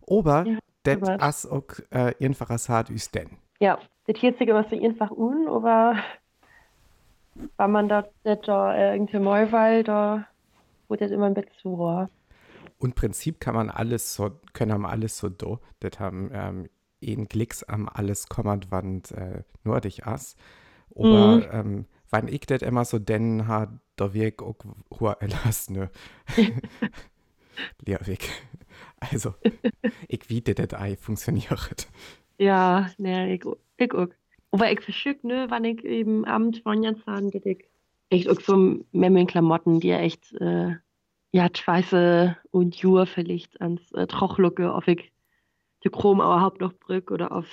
Aber 0.07 0.45
ja 0.45 0.59
det 0.85 1.03
as 1.21 1.45
auch 1.45 1.63
äh, 1.89 2.13
einfach 2.21 2.49
as 2.49 2.69
hart 2.69 2.89
ist 2.89 3.15
denn. 3.15 3.29
Ja, 3.59 3.79
das 4.07 4.21
jetzige 4.21 4.53
was 4.53 4.69
so 4.69 4.81
einfach 4.81 5.11
un, 5.11 5.47
aber 5.47 5.95
wenn 7.57 7.71
man 7.71 7.89
da, 7.89 8.07
da 8.23 8.75
äh, 8.75 8.93
irgendwie 8.93 9.19
mal 9.19 9.51
weil, 9.51 9.83
da 9.83 10.27
wird 10.87 11.01
das 11.01 11.11
immer 11.11 11.25
ein 11.25 11.33
bisschen 11.33 11.51
zu 11.61 11.73
roh. 11.75 12.07
Und 12.77 12.95
Prinzip 12.95 13.39
kann 13.39 13.55
man 13.55 13.69
alles 13.69 14.13
so, 14.13 14.31
können 14.53 14.81
wir 14.81 14.89
alles 14.89 15.17
so 15.17 15.29
do, 15.29 15.59
das 15.79 15.99
haben 15.99 16.29
ähm, 16.33 16.69
in 16.99 17.27
Klicks 17.27 17.63
am 17.63 17.89
alles 17.91 18.27
kommand 18.27 18.71
wand 18.71 19.11
äh, 19.11 19.43
nordig 19.63 20.05
as. 20.05 20.35
Aber 20.95 21.37
mhm. 21.37 21.45
ähm, 21.51 21.85
wann 22.09 22.27
ich 22.27 22.41
das 22.41 22.61
immer 22.61 22.85
so 22.85 22.99
denn 22.99 23.47
hat, 23.47 23.69
da 23.95 24.13
wirk 24.13 24.41
auch 24.41 24.57
hoher 24.99 25.17
Erlass, 25.21 25.69
ne? 25.69 25.89
Lehrweg. 27.85 28.29
Also, 28.99 29.33
ich 30.07 30.29
wie 30.29 30.41
das 30.41 30.73
Ei 30.73 30.95
funktioniert. 30.95 31.87
Ja, 32.37 32.91
ne, 32.97 33.33
ich, 33.33 33.45
ich 33.77 33.93
auch. 33.93 34.09
Aber 34.51 34.71
ich 34.71 34.81
verschück, 34.81 35.23
ne, 35.23 35.47
wann 35.49 35.65
ich 35.65 35.83
eben 35.83 36.25
abends 36.25 36.59
von 36.59 36.83
jetzt 36.83 37.07
an 37.07 37.29
ich 37.33 37.65
echt 38.09 38.29
auch 38.29 38.39
so 38.39 38.79
Memmeln 38.91 39.27
Klamotten, 39.27 39.79
die 39.79 39.91
echt, 39.91 40.33
äh, 40.33 40.75
ja, 41.31 41.49
Schweiße 41.53 42.37
und 42.51 42.75
Jur 42.77 43.05
vielleicht 43.05 43.59
ans 43.61 43.91
äh, 43.91 44.07
Trochlucke, 44.07 44.73
auf 44.73 44.87
ich 44.87 45.11
die 45.83 45.89
Chrom 45.89 46.19
überhaupt 46.19 46.61
noch 46.61 46.73
brück 46.73 47.11
oder 47.11 47.31
auf 47.31 47.47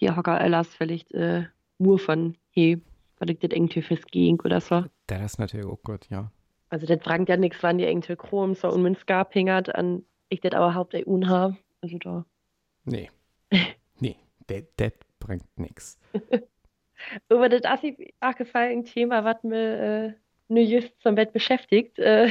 die 0.00 0.10
Hocker 0.10 0.40
Ellas 0.40 0.68
vielleicht 0.68 1.12
äh, 1.12 1.44
nur 1.78 1.98
von 1.98 2.36
he, 2.50 2.80
weil 3.22 3.30
ich 3.30 3.38
das 3.38 3.52
irgendwie 3.52 3.82
fürs 3.82 4.04
ging 4.06 4.40
oder 4.40 4.60
so. 4.60 4.84
Das 5.06 5.22
ist 5.22 5.38
natürlich 5.38 5.66
auch 5.66 5.80
gut, 5.84 6.10
ja. 6.10 6.32
Also 6.70 6.86
das 6.86 6.98
bringt 6.98 7.28
ja 7.28 7.36
nichts, 7.36 7.62
wann 7.62 7.78
die 7.78 7.84
irgendwie 7.84 8.16
Chrom 8.16 8.54
so 8.54 8.68
und 8.68 8.82
mit 8.82 8.98
Ska 8.98 9.22
pingert 9.22 9.72
an 9.72 10.04
ich 10.28 10.40
das 10.40 10.52
aber 10.54 10.74
haupt 10.74 10.94
EU 10.94 11.24
habe. 11.26 11.56
Also 11.82 11.98
da. 11.98 12.24
Nee. 12.84 13.10
nee, 14.00 14.16
das 14.76 14.92
bringt 15.20 15.56
nichts. 15.56 16.00
Aber 17.28 17.48
das 17.48 17.60
ist 17.60 18.12
auch 18.20 18.34
gefallen 18.34 18.78
ein 18.80 18.84
Thema, 18.84 19.22
was 19.22 19.42
mir 19.44 19.82
äh, 19.82 20.12
nur 20.48 20.64
just 20.64 21.00
zum 21.00 21.14
Bett 21.14 21.32
beschäftigt. 21.32 22.00
Äh, 22.00 22.28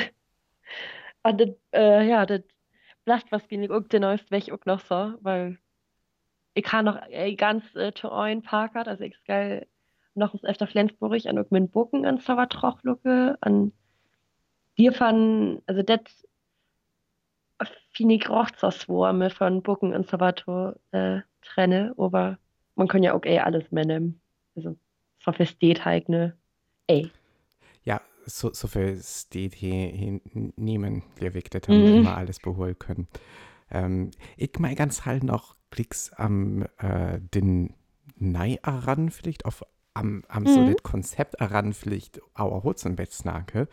und 1.24 1.40
das, 1.40 1.50
äh, 1.74 2.06
ja, 2.06 2.26
das 2.26 2.42
bleibt 3.06 3.32
was 3.32 3.48
gegen 3.48 3.72
auch 3.72 3.88
den 3.88 4.02
neuesten 4.02 4.32
weg 4.32 4.52
auch 4.52 4.66
noch 4.66 4.82
so, 4.82 5.14
weil 5.22 5.58
ich 6.54 6.64
kann 6.64 6.84
noch 6.84 7.00
äh, 7.08 7.34
ganz 7.36 7.64
äh, 7.76 7.94
zu 7.94 8.10
Parkert, 8.10 8.90
also 8.90 9.06
ich 9.06 9.16
geil 9.26 9.68
noch 10.14 10.34
aus 10.34 10.44
öfter 10.44 10.68
Flensburg 10.68 11.26
an 11.26 11.46
mit 11.50 11.72
Bucken 11.72 12.06
an 12.06 12.20
Sauertrochlucke 12.20 13.38
an 13.42 13.72
wir 14.76 14.94
fanden, 14.94 15.62
also 15.68 15.84
das 15.84 16.00
finde 17.94 18.16
ich 18.16 18.30
Rochzerswurme 18.30 19.30
von 19.30 19.62
Bucken 19.62 19.94
und 19.94 20.08
Salvatore 20.08 20.80
äh, 20.92 21.20
trenne, 21.42 21.94
aber 21.98 22.38
man 22.76 22.88
kann 22.88 23.04
ja 23.04 23.14
auch 23.14 23.24
eh 23.26 23.40
alles 23.40 23.72
mehr 23.72 23.86
nehmen. 23.86 24.22
Also, 24.56 24.76
so 25.24 25.32
versteht 25.32 25.86
halt, 25.86 26.10
ne? 26.10 26.36
Ey. 26.88 27.12
Ja, 27.84 28.02
so, 28.26 28.52
so 28.54 28.68
versteht 28.68 29.54
hier 29.54 30.20
niemand, 30.56 31.04
der 31.20 31.34
Weg, 31.34 31.52
das 31.52 31.68
haben 31.68 31.82
mhm. 31.82 31.98
immer 32.00 32.18
alles 32.18 32.40
beholen 32.40 32.80
können. 32.80 33.08
Ähm, 33.70 34.12
ich 34.38 34.58
mal 34.58 34.74
ganz 34.76 35.06
halt 35.06 35.24
noch 35.24 35.56
Klicks 35.70 36.12
am 36.14 36.66
äh, 36.80 37.20
den 37.20 37.76
Nei 38.18 38.60
ran 38.64 39.10
vielleicht 39.10 39.46
auf 39.46 39.64
am, 39.94 40.24
am 40.28 40.44
mhm. 40.44 40.48
so 40.48 40.66
das 40.68 40.84
Konzept 40.84 41.36
ran 41.40 41.74
vielleicht 41.74 42.22
auch 42.34 42.64
Hutzenbetznake 42.64 43.68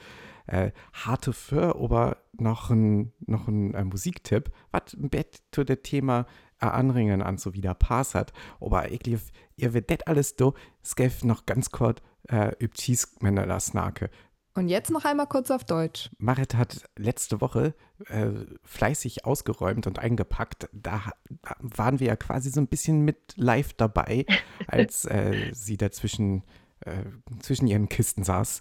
äh, 0.48 0.72
harte 0.92 1.32
für, 1.32 1.76
aber 1.76 2.16
noch 2.32 2.70
ein, 2.70 3.12
noch 3.26 3.48
ein 3.48 3.74
äh, 3.74 3.84
Musiktipp, 3.84 4.50
was 4.72 4.94
im 4.94 5.10
Bett 5.10 5.42
zu 5.52 5.62
dem 5.62 5.82
Thema 5.82 6.26
äh, 6.60 6.66
anringen 6.66 7.22
an 7.22 7.38
so 7.38 7.54
wieder 7.54 7.74
Pass 7.74 8.14
hat. 8.14 8.32
Aber 8.60 8.90
ich 8.90 9.00
glaube, 9.00 9.20
ihr 9.56 9.74
wird 9.74 9.90
das 9.90 10.06
alles 10.06 10.36
do, 10.36 10.54
gibt 10.96 11.24
noch 11.24 11.46
ganz 11.46 11.70
kurz 11.70 12.00
äh, 12.28 12.52
üb 12.62 12.74
Cheese-Männer 12.74 13.46
das 13.46 13.74
Nake. 13.74 14.10
Und 14.58 14.68
jetzt 14.68 14.90
noch 14.90 15.04
einmal 15.04 15.28
kurz 15.28 15.52
auf 15.52 15.62
Deutsch. 15.62 16.10
Marit 16.18 16.56
hat 16.56 16.82
letzte 16.96 17.40
Woche 17.40 17.74
äh, 18.08 18.30
fleißig 18.64 19.24
ausgeräumt 19.24 19.86
und 19.86 20.00
eingepackt. 20.00 20.68
Da, 20.72 21.00
da, 21.42 21.54
waren 21.60 22.00
wir 22.00 22.08
ja 22.08 22.16
quasi 22.16 22.50
so 22.50 22.60
ein 22.60 22.66
bisschen 22.66 23.04
mit 23.04 23.16
live 23.36 23.72
dabei, 23.74 24.26
als 24.66 25.04
äh, 25.04 25.50
sie 25.52 25.76
dazwischen 25.76 26.42
äh, 26.80 27.04
zwischen 27.38 27.68
ihren 27.68 27.88
Kisten 27.88 28.24
saß. 28.24 28.60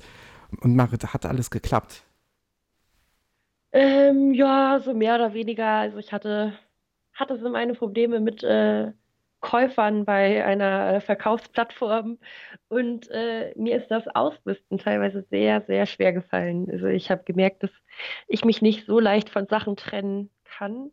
Und 0.62 0.76
Marit, 0.76 1.16
hat 1.16 1.26
alles 1.26 1.50
geklappt? 1.50 2.04
Ähm, 3.72 4.36
ja, 4.36 4.80
so 4.80 4.94
mehr 4.94 5.16
oder 5.16 5.34
weniger. 5.34 5.66
Also 5.66 5.98
ich 5.98 6.12
hatte, 6.12 6.54
hatte 7.14 7.40
so 7.40 7.50
meine 7.50 7.74
Probleme 7.74 8.20
mit 8.20 8.44
äh, 8.44 8.92
Käufern 9.40 10.04
bei 10.06 10.44
einer 10.44 10.96
äh, 10.96 11.02
Verkaufsplattform 11.02 12.18
und 12.70 13.10
äh, 13.12 13.54
mir 13.56 13.78
ist 13.78 13.90
das 13.90 14.08
Ausmisten 14.08 14.80
teilweise 14.80 15.26
sehr, 15.30 15.62
sehr 15.62 15.86
schwer 15.86 16.12
gefallen. 16.12 16.68
Also 16.72 16.88
ich 16.88 17.12
habe 17.12 17.24
gemerkt, 17.24 17.64
dass 17.64 17.72
ich 18.28 18.44
mich 18.46 18.62
nicht 18.62 18.86
so 18.88 19.00
leicht 19.00 19.30
von 19.30 19.48
Sachen 19.48 19.76
trennen 19.76 20.32
kann, 20.44 20.92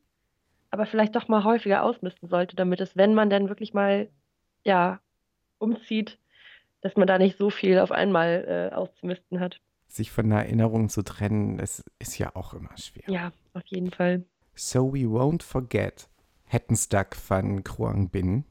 aber 0.70 0.84
vielleicht 0.86 1.16
doch 1.16 1.28
mal 1.28 1.44
häufiger 1.44 1.82
ausmisten 1.82 2.28
sollte, 2.28 2.54
damit 2.54 2.80
es, 2.80 2.96
wenn 2.96 3.14
man 3.14 3.30
dann 3.30 3.48
wirklich 3.48 3.72
mal 3.72 4.08
ja 4.62 5.00
umzieht, 5.58 6.18
dass 6.82 6.96
man 6.96 7.06
da 7.06 7.16
nicht 7.16 7.38
so 7.38 7.48
viel 7.48 7.78
auf 7.78 7.92
einmal 7.92 8.70
äh, 8.72 8.74
auszumisten 8.74 9.40
hat. 9.40 9.60
sich 9.88 10.10
von 10.10 10.26
einer 10.26 10.42
Erinnerung 10.44 10.90
zu 10.90 11.02
trennen, 11.02 11.56
das 11.56 11.82
ist 11.98 12.18
ja 12.18 12.34
auch 12.34 12.52
immer 12.52 12.76
schwer. 12.76 13.04
Ja, 13.08 13.32
auf 13.54 13.62
jeden 13.66 13.90
Fall. 13.90 14.24
So 14.54 14.92
We 14.92 15.06
Won't 15.06 15.42
Forget 15.42 16.08
hätten 16.54 16.76
Stuck 16.76 17.16
von 17.16 17.64
Kruang 17.64 18.08
Bin. 18.08 18.44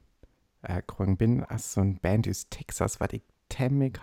Äh, 0.62 0.82
Kruang 0.86 1.16
Bin 1.16 1.40
ist 1.42 1.72
so 1.72 1.80
ein 1.80 1.98
Band 1.98 2.28
aus 2.28 2.48
Texas, 2.50 3.00
was 3.00 3.08
ich 3.12 3.22
temmig 3.48 3.98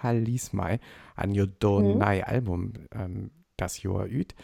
mal 0.53 0.79
an 1.15 1.31
jo 1.33 1.45
do 1.45 1.79
Mhm. 1.79 2.01
Album 2.01 2.73
ähm, 2.91 3.31
das 3.57 3.81
Jahr 3.83 4.07
üt. 4.07 4.35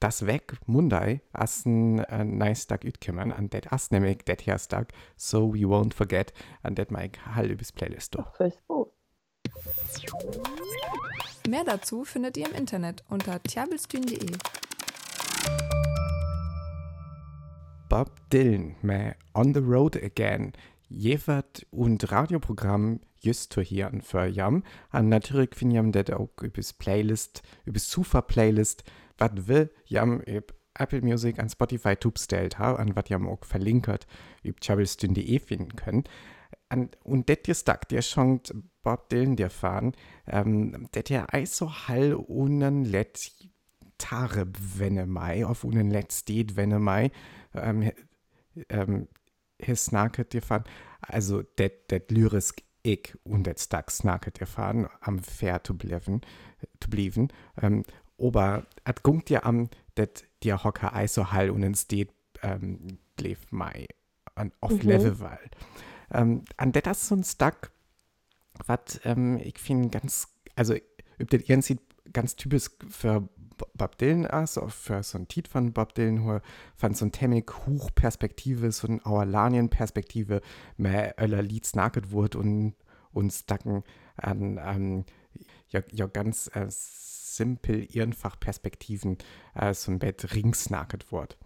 Das 0.00 0.26
weg 0.26 0.58
Mundai 0.66 1.20
as 1.32 1.64
ein 1.64 2.00
äh, 2.00 2.24
nice 2.24 2.64
Stuck 2.64 2.84
üt 2.84 3.00
kümmern 3.00 3.30
an 3.30 3.50
det 3.50 3.72
as 3.72 3.92
nämlich 3.92 4.24
det 4.24 4.40
hier 4.42 4.58
Stuck 4.58 4.88
So 5.16 5.54
We 5.54 5.60
Won't 5.60 5.94
Forget 5.94 6.32
an 6.62 6.74
det 6.74 6.90
mal 6.90 7.08
hall 7.34 7.50
übers 7.50 7.70
Playlist. 7.70 8.18
Ach. 8.18 8.38
Mehr 11.48 11.64
dazu 11.64 12.04
findet 12.04 12.36
ihr 12.36 12.46
im 12.50 12.54
Internet 12.56 13.04
unter 13.08 13.40
tjabelstühn.de. 13.42 14.26
Bob 17.92 18.10
Dylan 18.30 18.74
mit 18.80 19.16
On 19.34 19.52
the 19.52 19.60
Road 19.60 20.02
Again. 20.02 20.54
Jewert 20.88 21.66
und 21.70 22.10
Radioprogramm 22.10 23.00
just 23.20 23.52
zu 23.52 23.60
hören 23.60 24.00
für 24.00 24.24
jam. 24.24 24.62
Und 24.92 25.10
natürlich 25.10 25.54
finden 25.54 25.74
jam 25.74 25.92
das 25.92 26.08
auch 26.08 26.30
übers 26.40 26.72
Playlist, 26.72 27.42
übers 27.66 27.90
Sufa-Playlist, 27.90 28.84
was 29.18 29.46
will 29.46 29.70
jam 29.84 30.22
Apple 30.72 31.02
Music 31.02 31.38
an 31.38 31.50
Spotify 31.50 31.94
tubstellt 31.94 32.58
ha, 32.58 32.76
an 32.76 32.96
was 32.96 33.10
jam 33.10 33.28
auch 33.28 33.44
verlinkert, 33.44 34.06
über 34.42 34.58
chabelstün.de 34.58 35.38
finden 35.38 35.76
können. 35.76 36.04
An, 36.70 36.88
und 37.04 37.28
det 37.28 37.44
hier 37.44 37.54
stuck, 37.54 37.88
der 37.88 38.00
schonkt 38.00 38.54
Bob 38.82 39.10
Dylan 39.10 39.36
der 39.36 39.50
fahren, 39.50 39.92
ähm, 40.26 40.88
der 40.94 41.34
eis 41.34 41.58
so 41.58 41.70
hall 41.70 42.14
unen 42.14 42.86
let 42.86 43.30
Tare, 43.98 44.48
wenn 44.76 44.96
er 44.96 45.06
mai, 45.06 45.46
auf 45.46 45.62
unen 45.62 45.88
let 45.88 46.12
steht, 46.12 46.56
wenn 46.56 46.72
er 46.72 46.80
mai, 46.80 47.12
ähm, 47.54 47.92
ähm, 48.68 49.08
his 49.58 49.86
snacket 49.86 50.32
dir 50.32 50.42
fahren. 50.42 50.64
Also, 51.00 51.42
det, 51.42 51.90
det 51.90 52.10
lyrisk 52.10 52.62
ich 52.82 53.14
und 53.24 53.44
det 53.44 53.60
stark 53.60 53.90
snacket 53.90 54.40
dir 54.40 54.46
fahren, 54.46 54.88
am 55.00 55.18
fair 55.20 55.62
to 55.62 55.74
bleiben, 55.74 56.20
to 56.80 56.88
bleiben. 56.90 57.28
Ähm, 57.60 57.84
aber 58.18 58.66
at 58.84 59.02
gungt 59.02 59.30
ja 59.30 59.44
am, 59.44 59.68
det 59.96 60.24
dir 60.42 60.62
hocker 60.64 60.94
ei 60.94 61.06
so 61.06 61.32
hall 61.32 61.50
und 61.50 61.76
steht, 61.76 62.12
ähm, 62.42 62.98
bleib 63.16 63.38
mai, 63.50 63.86
an 64.34 64.52
auf 64.60 64.72
Mhm. 64.72 64.88
Level 64.88 65.20
weil. 65.20 65.50
Ähm, 66.12 66.44
an 66.56 66.72
det 66.72 66.86
das 66.86 67.08
so 67.08 67.14
ein 67.14 67.24
Stuck, 67.24 67.70
was 68.66 69.00
ähm, 69.04 69.38
ich 69.38 69.58
finde 69.58 69.90
ganz, 69.90 70.28
also, 70.56 70.74
üb 71.18 71.30
det 71.30 71.48
irgendwie 71.48 71.78
ganz 72.12 72.36
typisch 72.36 72.70
für 72.88 73.28
Bob 73.74 73.98
Dylan 73.98 74.24
ist, 74.24 74.58
für 74.68 75.02
so 75.02 75.18
ein 75.18 75.28
Titel 75.28 75.50
von 75.50 75.72
Bob 75.72 75.94
Dylan, 75.94 76.24
wo 76.24 76.40
von 76.76 76.94
so 76.94 77.04
ein 77.04 77.12
Temmig 77.12 77.50
Hochperspektive, 77.66 78.70
so 78.72 78.88
ein 78.88 79.04
Auerlanien-Perspektive, 79.04 80.40
mehr 80.76 81.14
öller 81.20 81.42
Lieds 81.42 81.74
nacket 81.74 82.12
wird 82.12 82.36
und 82.36 82.74
und 83.12 83.30
stacken 83.30 83.84
an, 84.16 84.58
an 84.58 85.04
ja, 85.68 85.82
ja 85.92 86.06
ganz 86.06 86.50
äh, 86.54 86.66
simpel 86.68 87.86
einfach 88.00 88.40
Perspektiven 88.40 89.18
äh, 89.54 89.74
so 89.74 89.90
ein 89.92 89.98
Bett 89.98 90.34
rings 90.34 90.70
nacket 90.70 91.12
wird. 91.12 91.36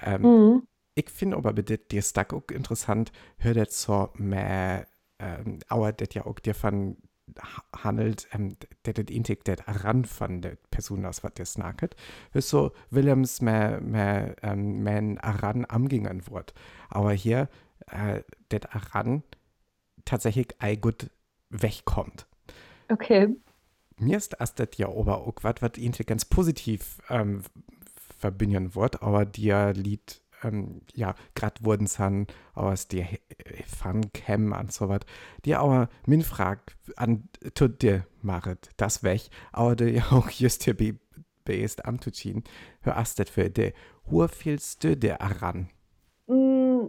Ähm, 0.00 0.22
Mhm. 0.22 0.62
ich 0.94 1.10
finde 1.10 1.36
aber 1.36 1.52
bitte 1.52 1.78
dir 1.78 2.02
Stuck 2.02 2.32
auch 2.32 2.48
interessant, 2.52 3.10
hört 3.38 3.56
jetzt 3.56 3.80
so 3.82 4.10
mehr, 4.14 4.86
ähm, 5.18 5.58
aber 5.68 5.92
das 5.92 6.08
ja 6.14 6.26
auch 6.26 6.38
davon 6.38 6.96
ha- 6.96 7.15
handelt, 7.76 8.28
ähm, 8.32 8.56
der 8.84 8.96
intik 9.10 9.44
der 9.44 9.58
ran 9.66 10.04
von 10.04 10.40
der 10.42 10.56
Person 10.70 11.04
aus, 11.04 11.24
was 11.24 11.34
der 11.34 11.46
snacket, 11.46 11.96
ist 12.32 12.48
so 12.48 12.72
Willems 12.90 13.40
mehr, 13.40 13.80
mehr, 13.80 14.36
ähm, 14.42 14.82
mehr 14.82 15.24
aran 15.24 15.66
amgingen 15.68 16.26
wird. 16.28 16.54
Aber 16.88 17.12
hier, 17.12 17.48
äh, 17.86 18.22
der 18.50 18.74
aran 18.74 19.22
tatsächlich 20.04 20.48
ei 20.60 20.76
gut 20.76 21.10
wegkommt. 21.50 22.26
Okay. 22.88 23.34
Mir 23.98 24.18
ist 24.18 24.36
das 24.38 24.54
ja 24.76 24.88
aber 24.88 25.18
auch 25.18 25.34
was, 25.42 25.56
was 25.60 25.72
ganz 26.06 26.24
positiv 26.24 26.98
ähm, 27.08 27.42
verbinden 28.18 28.74
wird, 28.74 29.02
aber 29.02 29.24
dir 29.24 29.72
Lied, 29.72 30.22
ähm, 30.42 30.82
ja, 30.94 31.14
grad 31.34 31.64
wurden 31.64 31.84
es 31.84 31.96
dann 31.96 32.26
aus 32.54 32.88
der 32.88 33.06
Fun-Cam 33.66 34.52
und 34.52 34.72
so 34.72 34.88
was, 34.88 35.00
die 35.44 35.54
aber 35.54 35.88
min 36.06 36.22
fragt 36.22 36.76
an 36.96 37.28
tut 37.54 37.82
dir 37.82 38.06
Marit, 38.22 38.70
das 38.76 39.02
weg, 39.02 39.22
aber 39.52 39.82
ja 39.84 40.02
auch 40.12 40.30
just 40.30 40.64
be 40.76 40.98
beest 41.44 41.84
am 41.84 42.00
ziehen, 42.00 42.42
hör 42.82 42.94
das 42.94 43.14
für 43.30 43.48
de, 43.48 43.72
wo 44.04 44.26
fühlst 44.26 44.82
du 44.84 44.96
dir 44.96 45.16
ran? 45.20 45.68
Mm, 46.26 46.88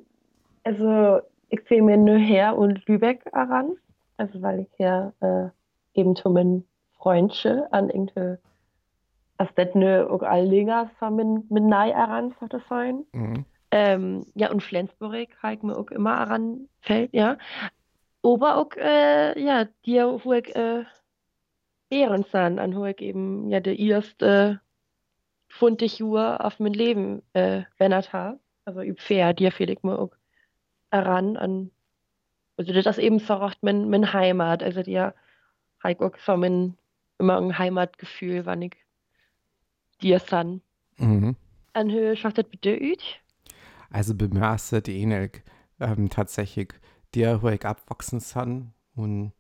Also, 0.64 1.22
ich 1.50 1.62
sehe 1.70 1.82
mir 1.82 1.96
nur 1.96 2.18
her 2.18 2.58
und 2.58 2.86
Lübeck 2.88 3.24
heran. 3.32 3.78
Also, 4.18 4.42
weil 4.42 4.62
ich 4.62 4.80
ja 4.80 5.14
äh, 5.22 5.50
eben 5.94 6.16
zu 6.16 6.30
meinen 6.30 6.66
Freundchen 6.98 7.62
an 7.72 7.90
als 9.38 9.54
das 9.56 9.74
ne 9.76 10.08
auch 10.10 10.24
Allinger 10.24 10.90
so 11.00 11.10
mit, 11.10 11.50
mit 11.52 11.64
Nei 11.64 11.92
heran 11.92 12.34
sollte 12.40 12.62
sein. 12.70 13.06
Mhm. 13.14 13.46
Ähm, 13.72 14.26
ja, 14.36 14.50
und 14.52 14.64
Flensburg 14.64 15.30
habe 15.44 15.54
ich 15.56 15.64
mir 15.64 15.78
auch 15.78 15.92
immer 15.92 16.40
fällt, 16.82 17.14
ja. 17.14 17.38
Aber 18.24 18.58
auch, 18.58 18.72
äh, 18.78 19.40
ja, 19.40 19.66
dir, 19.86 20.20
ich, 20.24 20.56
äh, 20.56 20.84
Ehren 21.90 22.24
sind, 22.32 22.60
an 22.60 22.86
ich 22.86 23.02
eben, 23.02 23.50
ja, 23.50 23.60
der 23.60 23.78
erste, 23.78 24.60
äh, 25.50 25.54
20 25.60 26.00
Jahre 26.00 26.44
auf 26.44 26.60
mein 26.60 26.74
Leben, 26.74 27.22
äh, 27.34 27.64
wendet 27.78 28.12
habe. 28.14 28.40
Also, 28.66 28.82
üb 28.82 29.00
fair, 29.00 29.34
dir 29.34 29.52
fehl 29.52 29.70
ich 29.70 29.84
mir 29.84 29.98
auch 30.00 30.12
heran 30.92 31.38
an, 31.38 31.72
also, 32.58 32.74
das 32.74 32.86
ist 32.86 32.98
eben 32.98 33.20
so 33.20 33.36
recht 33.36 33.62
mein, 33.62 33.90
mein 33.90 34.14
Heimat. 34.14 34.64
Also, 34.64 34.82
dir, 34.84 35.14
habe 35.84 35.94
ich 35.94 36.00
auch 36.00 36.18
so 36.18 36.38
mein, 36.38 36.78
immer 37.20 37.38
ein 37.38 37.58
Heimatgefühl, 37.58 38.46
wann 38.46 38.62
ich 38.64 38.76
dir 40.02 40.20
san. 40.20 40.62
Mhm. 41.00 41.36
An 41.72 41.90
Höhe 41.90 42.18
schafft 42.18 42.38
das 42.40 42.50
bitte 42.50 42.76
üt. 42.76 43.22
Also 43.90 44.16
bemerkt 44.16 44.88
ähnlich 44.88 45.44
ähm, 45.80 46.10
tatsächlich 46.10 46.74
dir, 47.16 47.42
wo 47.42 47.50
ich 47.50 47.66
abwachsen 47.66 48.20
san 48.20 48.74
und 48.96 49.32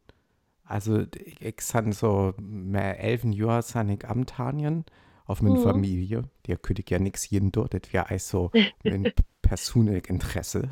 also 0.64 1.02
ich, 1.16 1.42
ich 1.42 1.62
san 1.62 1.92
so 1.94 2.34
mehr 2.40 3.00
elfen 3.00 3.34
Jahre 3.34 3.64
san 3.64 3.90
ich 3.90 4.08
am 4.08 4.26
Tanien 4.26 4.86
auf 5.26 5.42
meine 5.42 5.56
Mhm. 5.56 5.62
Familie. 5.62 6.24
Der 6.48 6.58
könnte 6.58 6.84
ich 6.84 6.90
ja 6.92 7.00
nix 7.00 7.30
jeden 7.30 7.52
dort, 7.52 7.74
das 7.74 7.94
wäre 7.94 8.10
eigentlich 8.10 8.24
so 8.24 8.52
mein 8.84 9.14
persönliches 9.42 10.10
Interesse. 10.10 10.70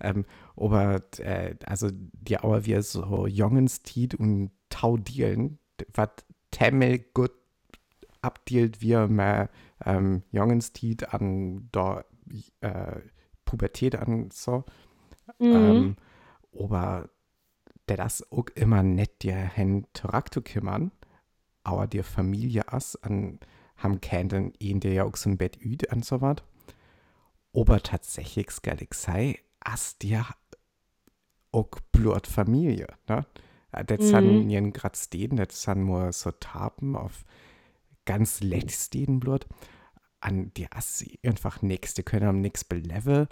ähm, 0.00 0.24
aber 0.56 1.02
äh, 1.18 1.56
also 1.66 1.90
die 1.92 2.38
aber 2.38 2.64
wir 2.66 2.82
so 2.82 3.26
Jongens 3.26 3.82
Tiet 3.82 4.14
und 4.14 4.52
Taudielen, 4.70 5.58
was 5.94 6.10
Temmel 6.50 6.98
gut 7.14 7.32
abdealt 8.26 8.80
wir 8.80 9.08
mehr 9.08 9.48
ähm, 9.84 10.22
Jongens 10.32 10.72
Tiet 10.72 11.14
an 11.14 11.68
da 11.72 12.04
äh, 12.60 13.00
Pubertät 13.44 13.96
an 13.96 14.30
so. 14.30 14.64
Mhm. 15.38 15.50
Ähm, 15.52 15.96
aber 16.58 17.08
der 17.88 17.96
das 17.98 18.30
auch 18.32 18.46
immer 18.54 18.82
nett 18.82 19.22
dir 19.22 19.36
hen 19.36 19.86
zu 19.94 20.42
kümmern, 20.42 20.90
aber 21.62 21.86
die 21.86 22.02
Familie 22.02 22.72
as 22.72 22.96
an 22.96 23.38
haben 23.76 24.00
kennen 24.00 24.52
ihn 24.58 24.80
der 24.80 24.92
ja 24.92 25.04
auch 25.04 25.16
so 25.16 25.28
ein 25.30 25.36
Bett 25.38 25.58
üd 25.62 25.92
und 25.92 26.04
so 26.04 26.20
was. 26.20 26.36
Aber 27.54 27.82
tatsächlich 27.82 28.48
sei, 28.94 29.38
as 29.60 29.98
dir 29.98 30.26
auch 31.52 31.70
blut 31.92 32.26
Familie, 32.26 32.88
ne? 33.08 33.26
Äh, 33.72 33.84
Das 33.84 34.12
Mhm. 34.12 34.40
sind 34.40 34.50
jen 34.50 34.72
grad 34.72 34.96
stehen, 34.96 35.36
das 35.36 35.62
sind 35.62 35.84
nur 35.86 36.12
so 36.12 36.30
Tapen 36.32 36.96
auf 36.96 37.24
ganz 38.06 38.40
lett 38.40 38.72
stehen 38.72 39.20
blut. 39.20 39.46
An 40.20 40.52
die 40.54 40.70
as 40.72 41.04
einfach 41.24 41.60
nix, 41.62 41.92
die 41.94 42.02
können 42.02 42.26
am 42.28 42.40
nix 42.40 42.64
beleven, 42.64 43.28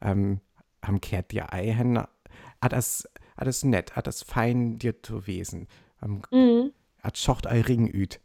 ähm, 0.00 0.40
haben 0.84 1.00
kehrt 1.00 1.32
dir 1.32 1.52
Ei 1.52 1.72
hin, 1.72 1.98
hat 1.98 2.72
das, 2.72 3.08
hat 3.36 3.46
das 3.48 3.64
nett, 3.64 3.96
hat 3.96 4.06
das 4.06 4.22
fein 4.22 4.78
dir 4.78 5.02
zu 5.02 5.26
wesen, 5.26 5.66
ähm, 6.02 6.22
Mhm. 6.30 6.72
hat 7.02 7.18
schocht 7.18 7.46
ei 7.46 7.60
Ring 7.60 7.88
üt. 7.88 8.20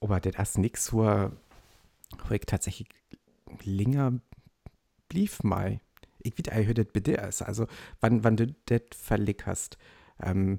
Aber 0.00 0.18
das 0.20 0.50
ist 0.50 0.58
nix, 0.58 0.92
wo, 0.92 1.04
wo 1.04 2.34
ich 2.34 2.40
tatsächlich 2.46 2.88
länger 3.62 4.20
blieb 5.08 5.44
mal. 5.44 5.80
Ich 6.18 6.36
weiß 6.36 6.52
ei, 6.52 6.72
das 6.72 6.86
bitte 6.92 7.12
ist. 7.12 7.42
Also, 7.42 7.66
wann, 8.00 8.24
wann 8.24 8.36
du 8.36 8.54
das 8.66 8.82
verlegt 8.92 9.46
hast, 9.46 9.78
ähm, 10.20 10.58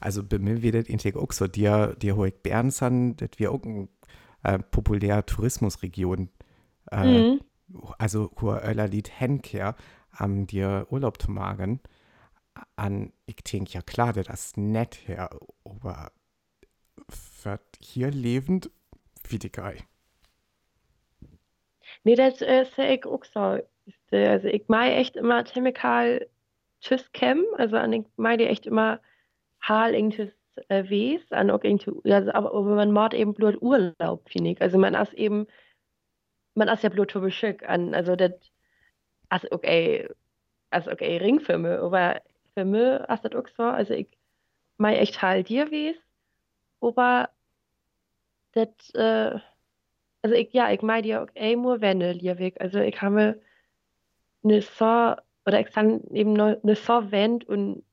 also 0.00 0.24
bei 0.24 0.38
mir 0.38 0.62
wird 0.62 0.74
das 0.74 0.88
irgendwie 0.88 1.14
auch 1.14 1.32
so, 1.32 1.46
dir, 1.46 1.94
dir 2.00 2.16
wo 2.16 2.24
ich 2.24 2.34
Bern 2.42 2.70
san, 2.70 3.16
das 3.16 3.30
wir 3.36 3.52
auch 3.52 3.62
eine 3.62 3.88
äh, 4.42 4.58
populäre 4.58 5.24
Tourismusregion. 5.26 6.30
Äh, 6.90 7.24
Mhm. 7.24 7.40
also 7.98 8.30
hoher 8.40 8.62
Öller 8.64 8.88
Lied 8.88 9.10
Henker 9.20 9.76
am 10.10 10.46
dir 10.46 10.86
Urlaub 10.90 11.20
zu 11.22 11.30
machen, 11.30 11.80
an 12.76 13.12
ich 13.26 13.36
denke 13.44 13.72
ja 13.72 13.82
klar, 13.82 14.12
das 14.12 14.28
ist 14.28 14.56
nett 14.58 15.08
her, 15.08 15.30
aber 15.64 16.12
wird 17.42 17.62
hier 17.80 18.10
lebend 18.10 18.70
wie 19.28 19.38
die 19.38 19.52
Gei. 19.52 19.78
Nee, 22.04 22.14
das 22.16 22.40
äh, 22.42 22.64
sehe 22.64 22.94
ich 22.96 23.06
auch 23.06 23.24
so. 23.24 23.58
Ist, 23.86 24.12
Also 24.12 24.48
ich 24.48 24.64
meine 24.68 24.94
echt 24.96 25.16
immer 25.16 25.44
chemical 25.44 26.28
tschüss 26.80 27.10
chem, 27.12 27.44
also 27.58 27.76
an 27.76 27.92
ich 27.92 28.06
meine 28.16 28.48
echt 28.48 28.66
immer 28.66 29.00
Hal 29.62 29.94
irgendwas 29.94 30.30
äh, 30.68 30.84
Wes, 30.88 31.22
an 31.32 31.48
irgendwie, 31.48 31.92
ja, 32.04 32.18
aber 32.34 32.54
aber 32.54 32.74
man 32.74 32.92
macht 32.92 33.14
eben 33.14 33.34
Blut 33.34 33.60
Urlaub, 33.62 34.28
finde 34.28 34.50
ich. 34.50 34.62
Also 34.62 34.78
man 34.78 34.94
ist 34.94 35.14
eben, 35.14 35.46
man 36.54 36.68
ist 36.68 36.82
ja 36.82 36.88
Blut 36.90 37.10
total 37.10 37.30
schick 37.30 37.68
an, 37.68 37.94
also 37.94 38.16
das, 38.16 38.32
also 39.28 39.48
okay, 39.50 40.08
also 40.70 40.90
okay, 40.90 41.16
Ringfilme, 41.18 41.80
aber 41.80 42.20
für 42.54 42.64
mich 42.64 43.00
ist 43.08 43.24
das 43.24 43.34
auch 43.34 43.48
so, 43.56 43.62
also 43.64 43.94
ich 43.94 44.08
meine 44.78 44.98
echt 44.98 45.22
Hal 45.22 45.42
dir 45.44 45.70
Wes, 45.70 45.96
aber 46.80 47.30
das, 48.52 48.68
äh, 48.94 49.38
also 50.22 50.36
ich, 50.36 50.52
ja, 50.52 50.70
ich 50.72 50.82
meine 50.82 51.02
dir 51.02 51.22
auch 51.22 51.28
ey, 51.34 51.56
nur 51.56 51.80
Wände, 51.80 52.12
Liebig. 52.12 52.60
Also 52.60 52.78
ich 52.78 53.00
habe 53.02 53.40
eine 54.44 54.62
so, 54.62 54.84
oder 55.46 55.60
ich 55.60 55.72
kann 55.72 56.02
eben 56.12 56.40
eine 56.40 56.76
so 56.76 57.12
Wand 57.12 57.48
und 57.48 57.84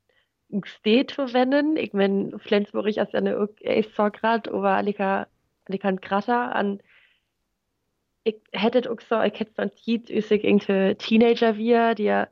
steht 0.63 1.11
verwenden. 1.11 1.77
Ich 1.77 1.93
meine, 1.93 2.37
Flensburg 2.39 2.87
ist 2.87 2.97
ja 2.97 3.05
eine 3.13 3.47
so 3.95 4.09
grad, 4.11 4.47
aber 4.47 4.71
Alika, 4.71 5.27
Krater 6.01 6.55
an, 6.55 6.81
ich 8.23 8.37
hätte 8.51 8.91
auch 8.91 8.99
so, 9.01 9.21
ich 9.21 9.39
hätte 9.39 9.61
ein 9.61 9.73
Tiet, 9.75 10.09
ist 10.09 10.31
ich 10.31 10.43
irgendwie 10.43 10.95
Teenager 10.95 11.55
wir, 11.57 11.95
die 11.95 12.23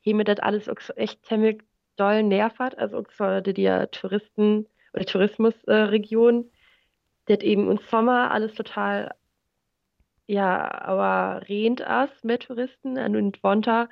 hier 0.00 0.14
mir 0.14 0.24
das 0.24 0.38
alles 0.40 0.68
auch 0.68 0.80
so 0.80 0.92
echt 0.94 1.24
ziemlich 1.26 1.62
doll 1.96 2.22
nervt. 2.22 2.78
Also 2.78 2.98
auch 2.98 3.10
so 3.10 3.40
die, 3.40 3.54
die 3.54 3.86
Touristen 3.90 4.66
oder 4.92 5.06
Tourismusregion, 5.06 6.44
äh, 6.44 7.36
das 7.36 7.44
eben 7.44 7.70
im 7.70 7.78
Sommer 7.78 8.30
alles 8.30 8.54
total 8.54 9.14
ja, 10.26 10.70
aber 10.82 11.46
rent 11.48 11.86
as 11.86 12.10
mit 12.22 12.44
Touristen 12.44 12.96
und 13.16 13.42
Wonta 13.42 13.88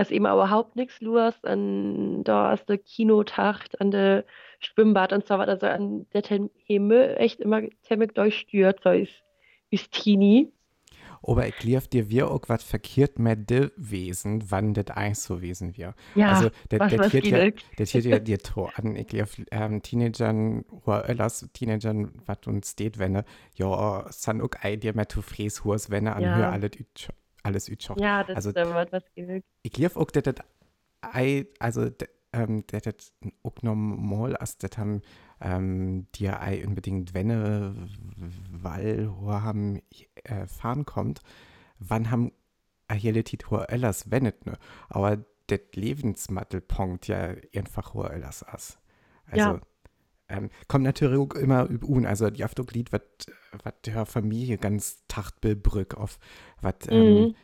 ist 0.00 0.10
eben 0.10 0.26
überhaupt 0.26 0.76
nichts 0.76 1.00
los 1.00 1.34
an 1.44 2.24
da 2.24 2.52
ist 2.54 2.68
der 2.68 2.78
Kinotacht 2.78 3.80
an 3.80 3.90
der 3.90 4.24
Schwimmbad 4.60 5.12
und 5.12 5.26
so 5.26 5.38
weiter 5.38 5.52
also 5.52 5.66
an 5.66 6.06
der 6.12 6.22
Himmel 6.66 7.16
echt 7.18 7.40
immer 7.40 7.62
ziemlich 7.82 8.12
durchstört 8.12 8.80
so 8.84 8.90
ist 8.90 9.24
ist 9.70 9.92
Teenie 9.92 10.52
Aber 11.22 11.46
ich 11.46 11.56
glaube, 11.56 11.88
dir 11.88 12.08
wir 12.10 12.30
auch 12.30 12.42
was 12.48 12.62
verkehrt 12.62 13.18
mit 13.18 13.50
de 13.50 13.70
Wesen, 13.76 14.50
wann 14.50 14.74
das 14.74 14.88
eigentlich 14.88 15.18
so 15.18 15.40
Wesen 15.42 15.76
wir. 15.76 15.94
ja 16.14 16.26
Also, 16.26 16.50
das 16.68 16.82
hier 17.10 17.22
ja, 17.24 17.42
das 17.76 17.90
hier 17.90 18.02
ja 18.02 18.18
dir 18.18 18.38
Tor 18.38 18.78
an. 18.78 18.96
Ich 18.96 19.06
glaube, 19.06 19.30
ähm, 19.50 19.82
Teenagern 19.82 20.62
oder 20.70 21.08
öllers 21.08 21.48
Teenagern, 21.52 22.12
was 22.26 22.38
uns 22.46 22.70
steht, 22.72 22.98
wenn 22.98 23.16
er, 23.16 23.24
ja, 23.54 24.06
san 24.10 24.40
auch 24.40 24.50
ein 24.60 24.80
dir 24.80 24.94
mit 24.94 25.12
zu 25.12 25.22
hurs, 25.64 25.90
wenn 25.90 26.06
er 26.06 26.16
an 26.16 26.24
Ja. 26.24 26.48
alles 26.50 26.70
alles 27.42 27.68
ütschocht. 27.68 28.00
ja 28.00 28.24
das 28.24 28.36
Also, 28.36 28.50
stimmt 28.50 28.74
was 28.92 29.02
geht 29.14 29.44
ich 29.62 29.72
glaube 29.72 29.96
auch, 29.96 30.10
dass 30.10 30.22
das 30.24 30.34
also, 31.58 31.88
ähm, 32.32 32.64
dass 32.66 32.82
das 32.82 33.12
auch 33.42 33.62
normal 33.62 34.36
ist, 34.42 34.62
das 34.62 34.76
haben 34.78 35.02
ähm, 35.40 36.06
die 36.14 36.28
ei 36.28 36.64
unbedingt, 36.66 37.14
wenn 37.14 37.30
er, 37.30 37.74
weil 38.50 39.10
haben 39.26 39.80
äh, 40.24 40.46
fahren 40.46 40.84
kommt, 40.84 41.20
wann 41.78 42.10
haben 42.10 42.32
a 42.88 42.94
hier 42.94 43.12
letit 43.12 43.50
hohe 43.50 43.68
Ellers 43.68 44.10
wennet, 44.10 44.46
ne? 44.46 44.58
Aber 44.88 45.24
das 45.46 45.60
Lebensmittelpunkt 45.74 47.08
ja 47.08 47.34
einfach 47.54 47.94
hohe 47.94 48.10
Ellers 48.10 48.44
ist. 48.54 48.78
Also, 49.30 49.44
Ja. 49.54 49.60
Ähm, 50.30 50.50
kommt 50.68 50.84
natürlich 50.84 51.18
auch 51.18 51.34
immer 51.34 51.68
üb 51.68 51.84
un. 51.84 52.06
Also, 52.06 52.30
die 52.30 52.44
Lied 52.72 52.92
wird, 52.92 53.26
wat 53.64 53.86
der 53.86 54.06
Familie 54.06 54.58
ganz 54.58 55.04
tacht 55.08 55.40
bebrück 55.40 55.94
auf, 55.96 56.18
was, 56.60 56.74
ähm, 56.88 57.28
Mhm. 57.28 57.34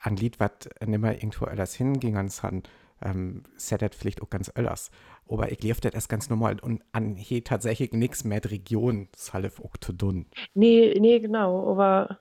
an 0.00 0.16
Lied, 0.16 0.40
was 0.40 0.68
nimmer 0.84 1.14
irgendwo 1.14 1.44
alles 1.46 1.74
hinging, 1.74 2.16
ans 2.16 2.42
han, 2.42 2.62
ähm, 3.04 3.42
settet 3.56 3.94
vielleicht 3.94 4.22
auch 4.22 4.30
ganz 4.30 4.52
öllers. 4.56 4.90
Aber 5.28 5.50
ich 5.50 5.62
lief 5.62 5.80
das 5.80 6.08
ganz 6.08 6.28
normal 6.28 6.58
und 6.60 6.82
an 6.92 7.16
hier 7.16 7.42
tatsächlich 7.44 7.92
nichts 7.92 8.24
mit 8.24 8.50
Region, 8.50 9.08
salif 9.16 9.60
auch 9.60 9.76
zu 9.80 9.92
dun. 9.92 10.26
nee 10.54 10.94
nee 11.00 11.18
genau 11.20 11.70
aber 11.70 12.18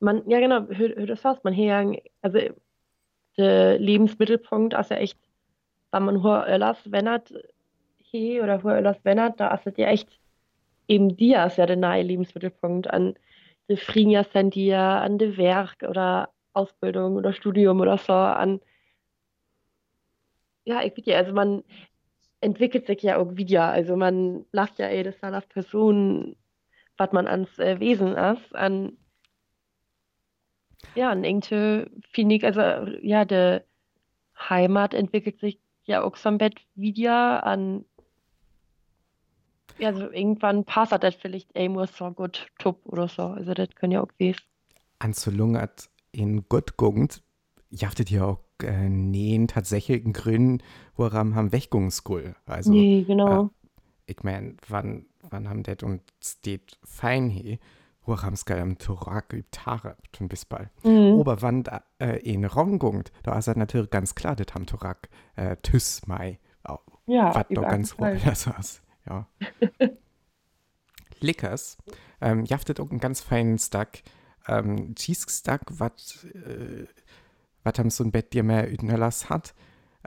man 0.00 0.28
ja 0.28 0.40
genau 0.40 0.66
hör, 0.68 1.06
das 1.06 1.24
was 1.24 1.42
man 1.44 1.52
hier 1.52 2.00
also 2.22 2.38
der 3.36 3.78
Lebensmittelpunkt 3.78 4.74
ja 4.90 4.96
echt 4.96 5.18
wenn 5.92 6.04
man 6.04 6.22
hoher 6.22 6.46
Öllers 6.48 6.78
wennert 6.90 7.32
he 8.10 8.40
oder 8.40 8.62
hoher 8.62 8.76
Öllers 8.76 9.04
wennert 9.04 9.40
da 9.40 9.58
es 9.64 9.76
ja 9.76 9.88
echt 9.88 10.08
eben 10.88 11.16
dir 11.16 11.46
ist 11.46 11.58
ja 11.58 11.66
der 11.66 11.76
nahe 11.76 12.02
Lebensmittelpunkt 12.02 12.90
an 12.90 13.14
de 13.68 13.76
Frinia 13.76 14.24
sind 14.24 14.54
dir 14.54 14.78
an 14.78 15.18
de 15.18 15.36
Werk 15.36 15.84
oder 15.88 16.30
Ausbildung 16.52 17.16
oder 17.16 17.32
Studium 17.32 17.80
oder 17.80 17.98
so 17.98 18.12
an 18.12 18.60
ja 20.64 20.82
ich 20.82 20.94
ja 21.06 21.18
also 21.18 21.32
man 21.32 21.62
entwickelt 22.40 22.86
sich 22.86 23.02
ja 23.02 23.18
auch 23.18 23.36
wieder. 23.36 23.64
Also 23.64 23.96
man 23.96 24.46
lacht 24.52 24.78
ja 24.78 24.86
ey 24.86 25.02
das 25.02 25.16
ist 25.16 25.24
auf 25.24 25.48
Person 25.48 26.36
was 26.96 27.12
man 27.12 27.26
ans 27.26 27.58
äh, 27.58 27.78
Wesen 27.80 28.16
ist 28.16 28.54
an 28.54 28.96
ja 30.94 31.10
an 31.10 31.24
irgendwie 31.24 31.90
finde 32.10 32.34
ich 32.36 32.44
also 32.44 32.60
ja 33.02 33.24
de 33.24 33.60
Heimat 34.48 34.94
entwickelt 34.94 35.38
sich 35.38 35.60
ja 35.84 36.02
auch 36.02 36.16
so 36.16 36.28
ein 36.28 36.38
Bett 36.38 36.60
wieder 36.74 37.44
an 37.44 37.84
ja 39.78 39.88
also 39.88 40.10
irgendwann 40.10 40.64
passt 40.64 40.92
das 40.92 41.14
vielleicht 41.14 41.50
ey 41.54 41.68
muss 41.68 41.96
so 41.96 42.10
gut 42.10 42.46
top 42.58 42.80
oder 42.84 43.08
so 43.08 43.22
also 43.22 43.54
das 43.54 43.70
können 43.74 43.92
ja 43.92 44.02
auch 44.02 44.10
wesen 44.18 44.40
An 44.98 45.14
zu 45.14 45.30
lungert 45.30 45.88
in 46.12 46.48
Gottgugend, 46.48 47.22
jaftet 47.70 48.10
ja 48.10 48.24
auch 48.24 48.40
äh, 48.62 48.88
nähen 48.88 49.46
tatsächlichen 49.46 50.12
Gründen, 50.12 50.58
woran 50.96 51.36
haben 51.36 51.52
Wächgungsgull. 51.52 52.34
Also, 52.46 52.72
nee 52.72 53.04
genau 53.04 53.50
ich 54.10 54.22
mein, 54.22 54.56
wann, 54.68 55.06
wann 55.28 55.48
haben 55.48 55.62
det 55.62 55.82
und 55.82 56.02
steht 56.22 56.78
fein 56.84 57.30
hier, 57.30 57.58
woran 58.04 58.34
es 58.34 58.44
am 58.46 58.76
Turak 58.78 59.32
übt 59.32 59.60
schon 60.16 60.28
bis 60.28 60.44
bald. 60.44 60.68
mhm. 60.84 61.14
Oberwand 61.14 61.70
äh, 61.98 62.18
in 62.18 62.44
Rongungt, 62.44 63.12
da 63.22 63.38
ist 63.38 63.46
natürlich 63.54 63.90
ganz 63.90 64.14
klar, 64.14 64.36
das 64.36 64.54
haben 64.54 64.66
Turak 64.66 65.08
äh, 65.36 65.56
Tüss 65.62 66.06
Mai, 66.06 66.38
ja 67.06 67.34
was 67.34 67.46
doch 67.50 67.62
ganz 67.62 67.98
wohl 67.98 68.18
das 68.24 68.46
ist. 68.46 68.82
Ja. 69.08 69.28
Lickers, 71.20 71.76
ähm, 72.20 72.44
jaftet 72.44 72.80
auch 72.80 72.90
einen 72.90 73.00
ganz 73.00 73.20
feinen 73.20 73.58
Stack, 73.58 74.02
ähm, 74.46 74.94
Cheese-Stack, 74.94 75.62
was 75.68 76.24
äh, 76.24 76.86
am 77.64 77.90
so 77.90 78.04
ein 78.04 78.10
Bett 78.10 78.32
dir 78.32 78.42
mehr 78.42 78.72
Ütnerlass 78.72 79.28
hat, 79.28 79.54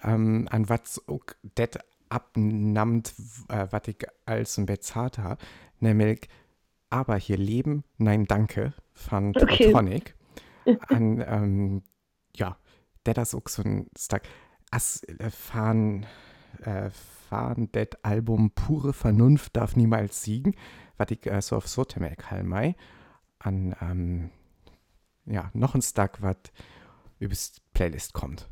ähm, 0.01 0.47
an 0.49 0.69
was 0.69 1.07
auch 1.07 1.25
det 1.55 1.79
abnimmt, 2.09 3.13
äh, 3.49 3.67
was 3.69 3.87
ich 3.87 4.05
als 4.25 4.57
ein 4.57 4.65
Bett 4.65 4.83
zart 4.83 5.17
habe, 5.19 5.43
nämlich 5.79 6.27
aber 6.89 7.15
hier 7.17 7.37
leben, 7.37 7.83
nein, 7.97 8.25
danke, 8.25 8.73
von 8.93 9.35
Okay. 9.35 9.71
Tonic. 9.71 10.15
An, 10.87 11.23
ähm, 11.27 11.83
ja, 12.35 12.57
der 13.05 13.15
das 13.15 13.35
auch 13.35 13.47
so 13.47 13.63
ein 13.63 13.87
Stack. 13.97 14.23
As 14.71 15.03
äh, 15.03 15.29
fahren, 15.29 16.05
äh, 16.61 16.89
fahren 16.89 17.71
det 17.71 18.03
Album 18.05 18.51
Pure 18.51 18.93
Vernunft 18.93 19.55
darf 19.55 19.75
niemals 19.75 20.23
siegen, 20.23 20.55
was 20.97 21.11
ich 21.11 21.25
äh, 21.25 21.41
so 21.41 21.57
auf 21.57 21.67
so 21.67 21.83
temek 21.83 22.23
Mai 22.43 22.75
an, 23.39 23.75
ähm, 23.81 24.29
ja, 25.25 25.49
noch 25.53 25.75
ein 25.75 25.81
Stack, 25.81 26.21
was 26.21 26.37
übers 27.19 27.61
Playlist 27.73 28.13
kommt. 28.13 28.49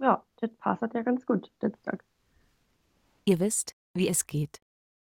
ja 0.00 0.22
das 0.36 0.50
passt 0.58 0.94
ja 0.94 1.02
ganz 1.02 1.24
gut 1.26 1.50
das 1.60 1.72
Tag. 1.82 2.04
Ihr 3.24 3.38
wisst, 3.38 3.74
wie 3.94 4.08
es 4.08 4.26
geht. 4.26 4.60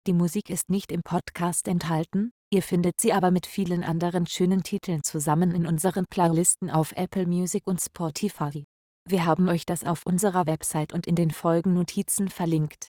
Die 0.06 0.12
Musik 0.12 0.50
ist 0.50 0.70
nicht 0.70 0.90
im 0.90 1.02
Podcast 1.02 1.68
enthalten, 1.68 2.32
ihr 2.50 2.62
findet 2.62 3.00
sie 3.00 3.12
aber 3.12 3.30
mit 3.30 3.46
vielen 3.46 3.84
anderen 3.84 4.26
schönen 4.26 4.62
Titeln 4.62 5.02
zusammen 5.02 5.52
in 5.52 5.66
unseren 5.66 6.06
Playlisten 6.06 6.70
auf 6.70 6.92
Apple 6.92 7.26
Music 7.26 7.66
und 7.66 7.80
Spotify. 7.80 8.64
Wir 9.08 9.24
haben 9.24 9.48
euch 9.48 9.64
das 9.64 9.84
auf 9.84 10.04
unserer 10.04 10.46
Website 10.46 10.92
und 10.92 11.06
in 11.06 11.14
den 11.14 11.30
Folgennotizen 11.30 12.28
verlinkt. 12.28 12.88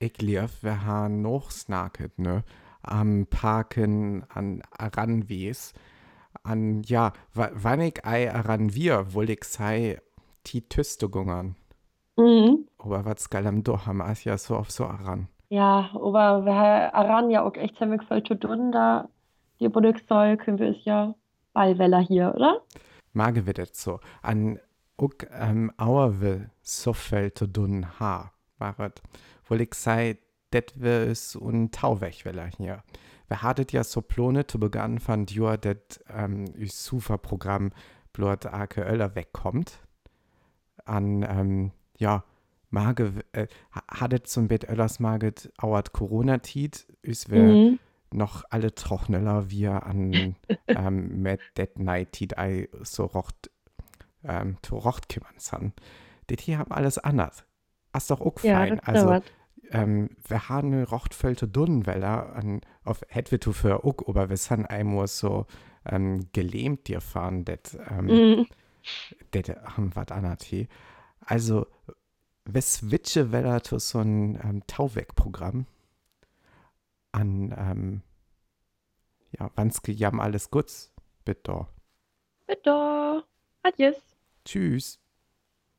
Ich 0.00 0.20
lief, 0.20 0.62
wir 0.62 0.84
haben 0.84 1.22
noch 1.22 1.50
snacket, 1.50 2.18
ne? 2.18 2.42
Am 2.82 3.26
Parken, 3.28 4.24
an 4.30 4.62
Aranwees, 4.76 5.74
an, 6.42 6.82
ja, 6.84 7.12
wa- 7.34 7.50
wann 7.54 7.80
ich 7.80 8.04
ei 8.04 8.32
aran 8.32 8.74
wir, 8.74 9.12
wohl 9.14 9.30
ich 9.30 9.44
sei, 9.44 10.00
die 10.46 10.62
Tüstegungern. 10.68 11.56
Mhm. 12.16 12.66
Aber 12.78 13.04
was 13.04 13.30
geil 13.30 13.46
am 13.46 13.62
do 13.62 13.84
haben, 13.86 14.00
ist 14.00 14.24
ja 14.24 14.38
so 14.38 14.56
auf 14.56 14.70
so 14.70 14.86
aran. 14.86 15.28
Ja, 15.50 15.90
aber 15.94 16.44
wir 16.44 16.54
haben 16.54 16.94
Aran 16.94 17.30
ja 17.30 17.42
auch 17.42 17.54
echt 17.54 17.76
ziemlich 17.78 18.02
voll 18.02 18.22
zu 18.22 18.34
tun, 18.34 18.70
da 18.72 19.08
die 19.60 19.68
Produktion 19.68 20.36
können 20.38 20.58
wir 20.58 20.70
es 20.70 20.84
ja 20.84 21.14
Ballweller 21.52 22.00
hier, 22.00 22.32
oder? 22.34 22.60
Mage 23.12 23.46
wird 23.46 23.58
jetzt 23.58 23.80
so. 23.80 23.98
An, 24.22 24.58
ook, 24.98 25.26
ähm, 25.32 25.72
Auerwe 25.76 26.50
so 26.62 26.92
viel 26.92 27.32
zu 27.32 27.46
tun 27.46 27.86
ha, 28.00 28.32
waret. 28.58 29.00
Wohl 29.48 29.60
ich 29.60 29.74
sei, 29.74 30.18
das 30.50 30.64
wir 30.74 31.14
so 31.14 31.48
ein 31.48 31.70
Tauwegweller 31.70 32.50
hier. 32.56 32.82
Wir 33.28 33.42
hatten 33.42 33.66
ja 33.70 33.84
so 33.84 34.00
Pläne 34.00 34.46
zu 34.46 34.58
Beginn 34.58 34.98
von 34.98 35.26
Jahr, 35.26 35.58
dass 35.58 35.76
ähm, 36.08 36.46
das 36.58 36.84
Sufa-Programm 36.84 37.70
blot 38.12 38.46
Ake 38.46 38.82
Öller 38.82 39.14
wegkommt. 39.14 39.78
An, 40.84 41.22
ähm, 41.22 41.72
ja, 41.98 42.24
Mage, 42.70 43.12
äh, 43.32 43.46
hattet 43.72 44.26
zum 44.26 44.48
Bett 44.48 44.68
Öllers 44.68 45.00
Maget 45.00 45.52
auert 45.58 45.92
Corona-Tit, 45.92 46.86
ist 47.02 47.30
wir 47.30 47.42
Mhm. 47.42 47.78
noch 48.12 48.44
alle 48.50 48.74
Trochneller 48.74 49.50
wir 49.50 49.84
an 49.84 50.36
ähm, 50.66 51.22
mit 51.22 51.40
Dead 51.56 51.78
Night 51.78 52.12
Tit 52.12 52.38
ei 52.38 52.68
so 52.82 53.04
rocht, 53.04 53.50
ähm, 54.28 54.58
zu 54.62 54.76
rocht 54.76 55.08
kümmern 55.08 55.34
san. 55.38 55.72
Das 56.28 56.40
hier 56.42 56.58
haben 56.58 56.72
alles 56.72 56.98
anders. 56.98 57.44
Ist 57.96 58.10
doch 58.10 58.20
auch 58.20 58.38
Ja, 58.42 58.54
fein. 58.54 58.76
das 58.76 58.86
also, 58.88 59.18
ähm, 59.70 60.10
wir 60.28 60.48
haben 60.48 60.72
eine 60.72 60.88
rochtfällte 60.88 61.48
Dunnenweller 61.48 62.34
an, 62.34 62.60
auf 62.84 63.02
Hedwitu 63.08 63.52
für 63.52 63.84
auch, 63.84 64.06
aber 64.08 64.30
wir 64.30 64.36
sind 64.36 64.66
einmal 64.66 65.06
so 65.08 65.46
ähm, 65.86 66.28
gelähmt 66.32 66.88
dir 66.88 67.00
fahren, 67.00 67.44
das 67.44 67.76
ähm, 67.90 68.06
Mhm. 68.06 68.46
das 69.32 69.48
haben 69.76 69.94
was 69.94 70.08
anderes 70.10 70.42
hier. 70.44 70.66
Also, 71.20 71.66
was 72.44 72.90
witsche 72.90 73.32
Weller 73.32 73.62
zu 73.62 73.78
so 73.78 74.00
ein 74.00 74.36
ähm, 74.42 74.62
Tauweg-Programm 74.66 75.66
an, 77.12 77.54
ähm, 77.56 78.02
ja, 79.38 79.50
Wanske 79.56 79.92
jam 79.92 80.20
alles 80.20 80.50
Guts, 80.50 80.92
bitte. 81.24 81.66
Bitte. 82.48 83.24
Adios. 83.62 84.07
Tschüss. 84.48 84.98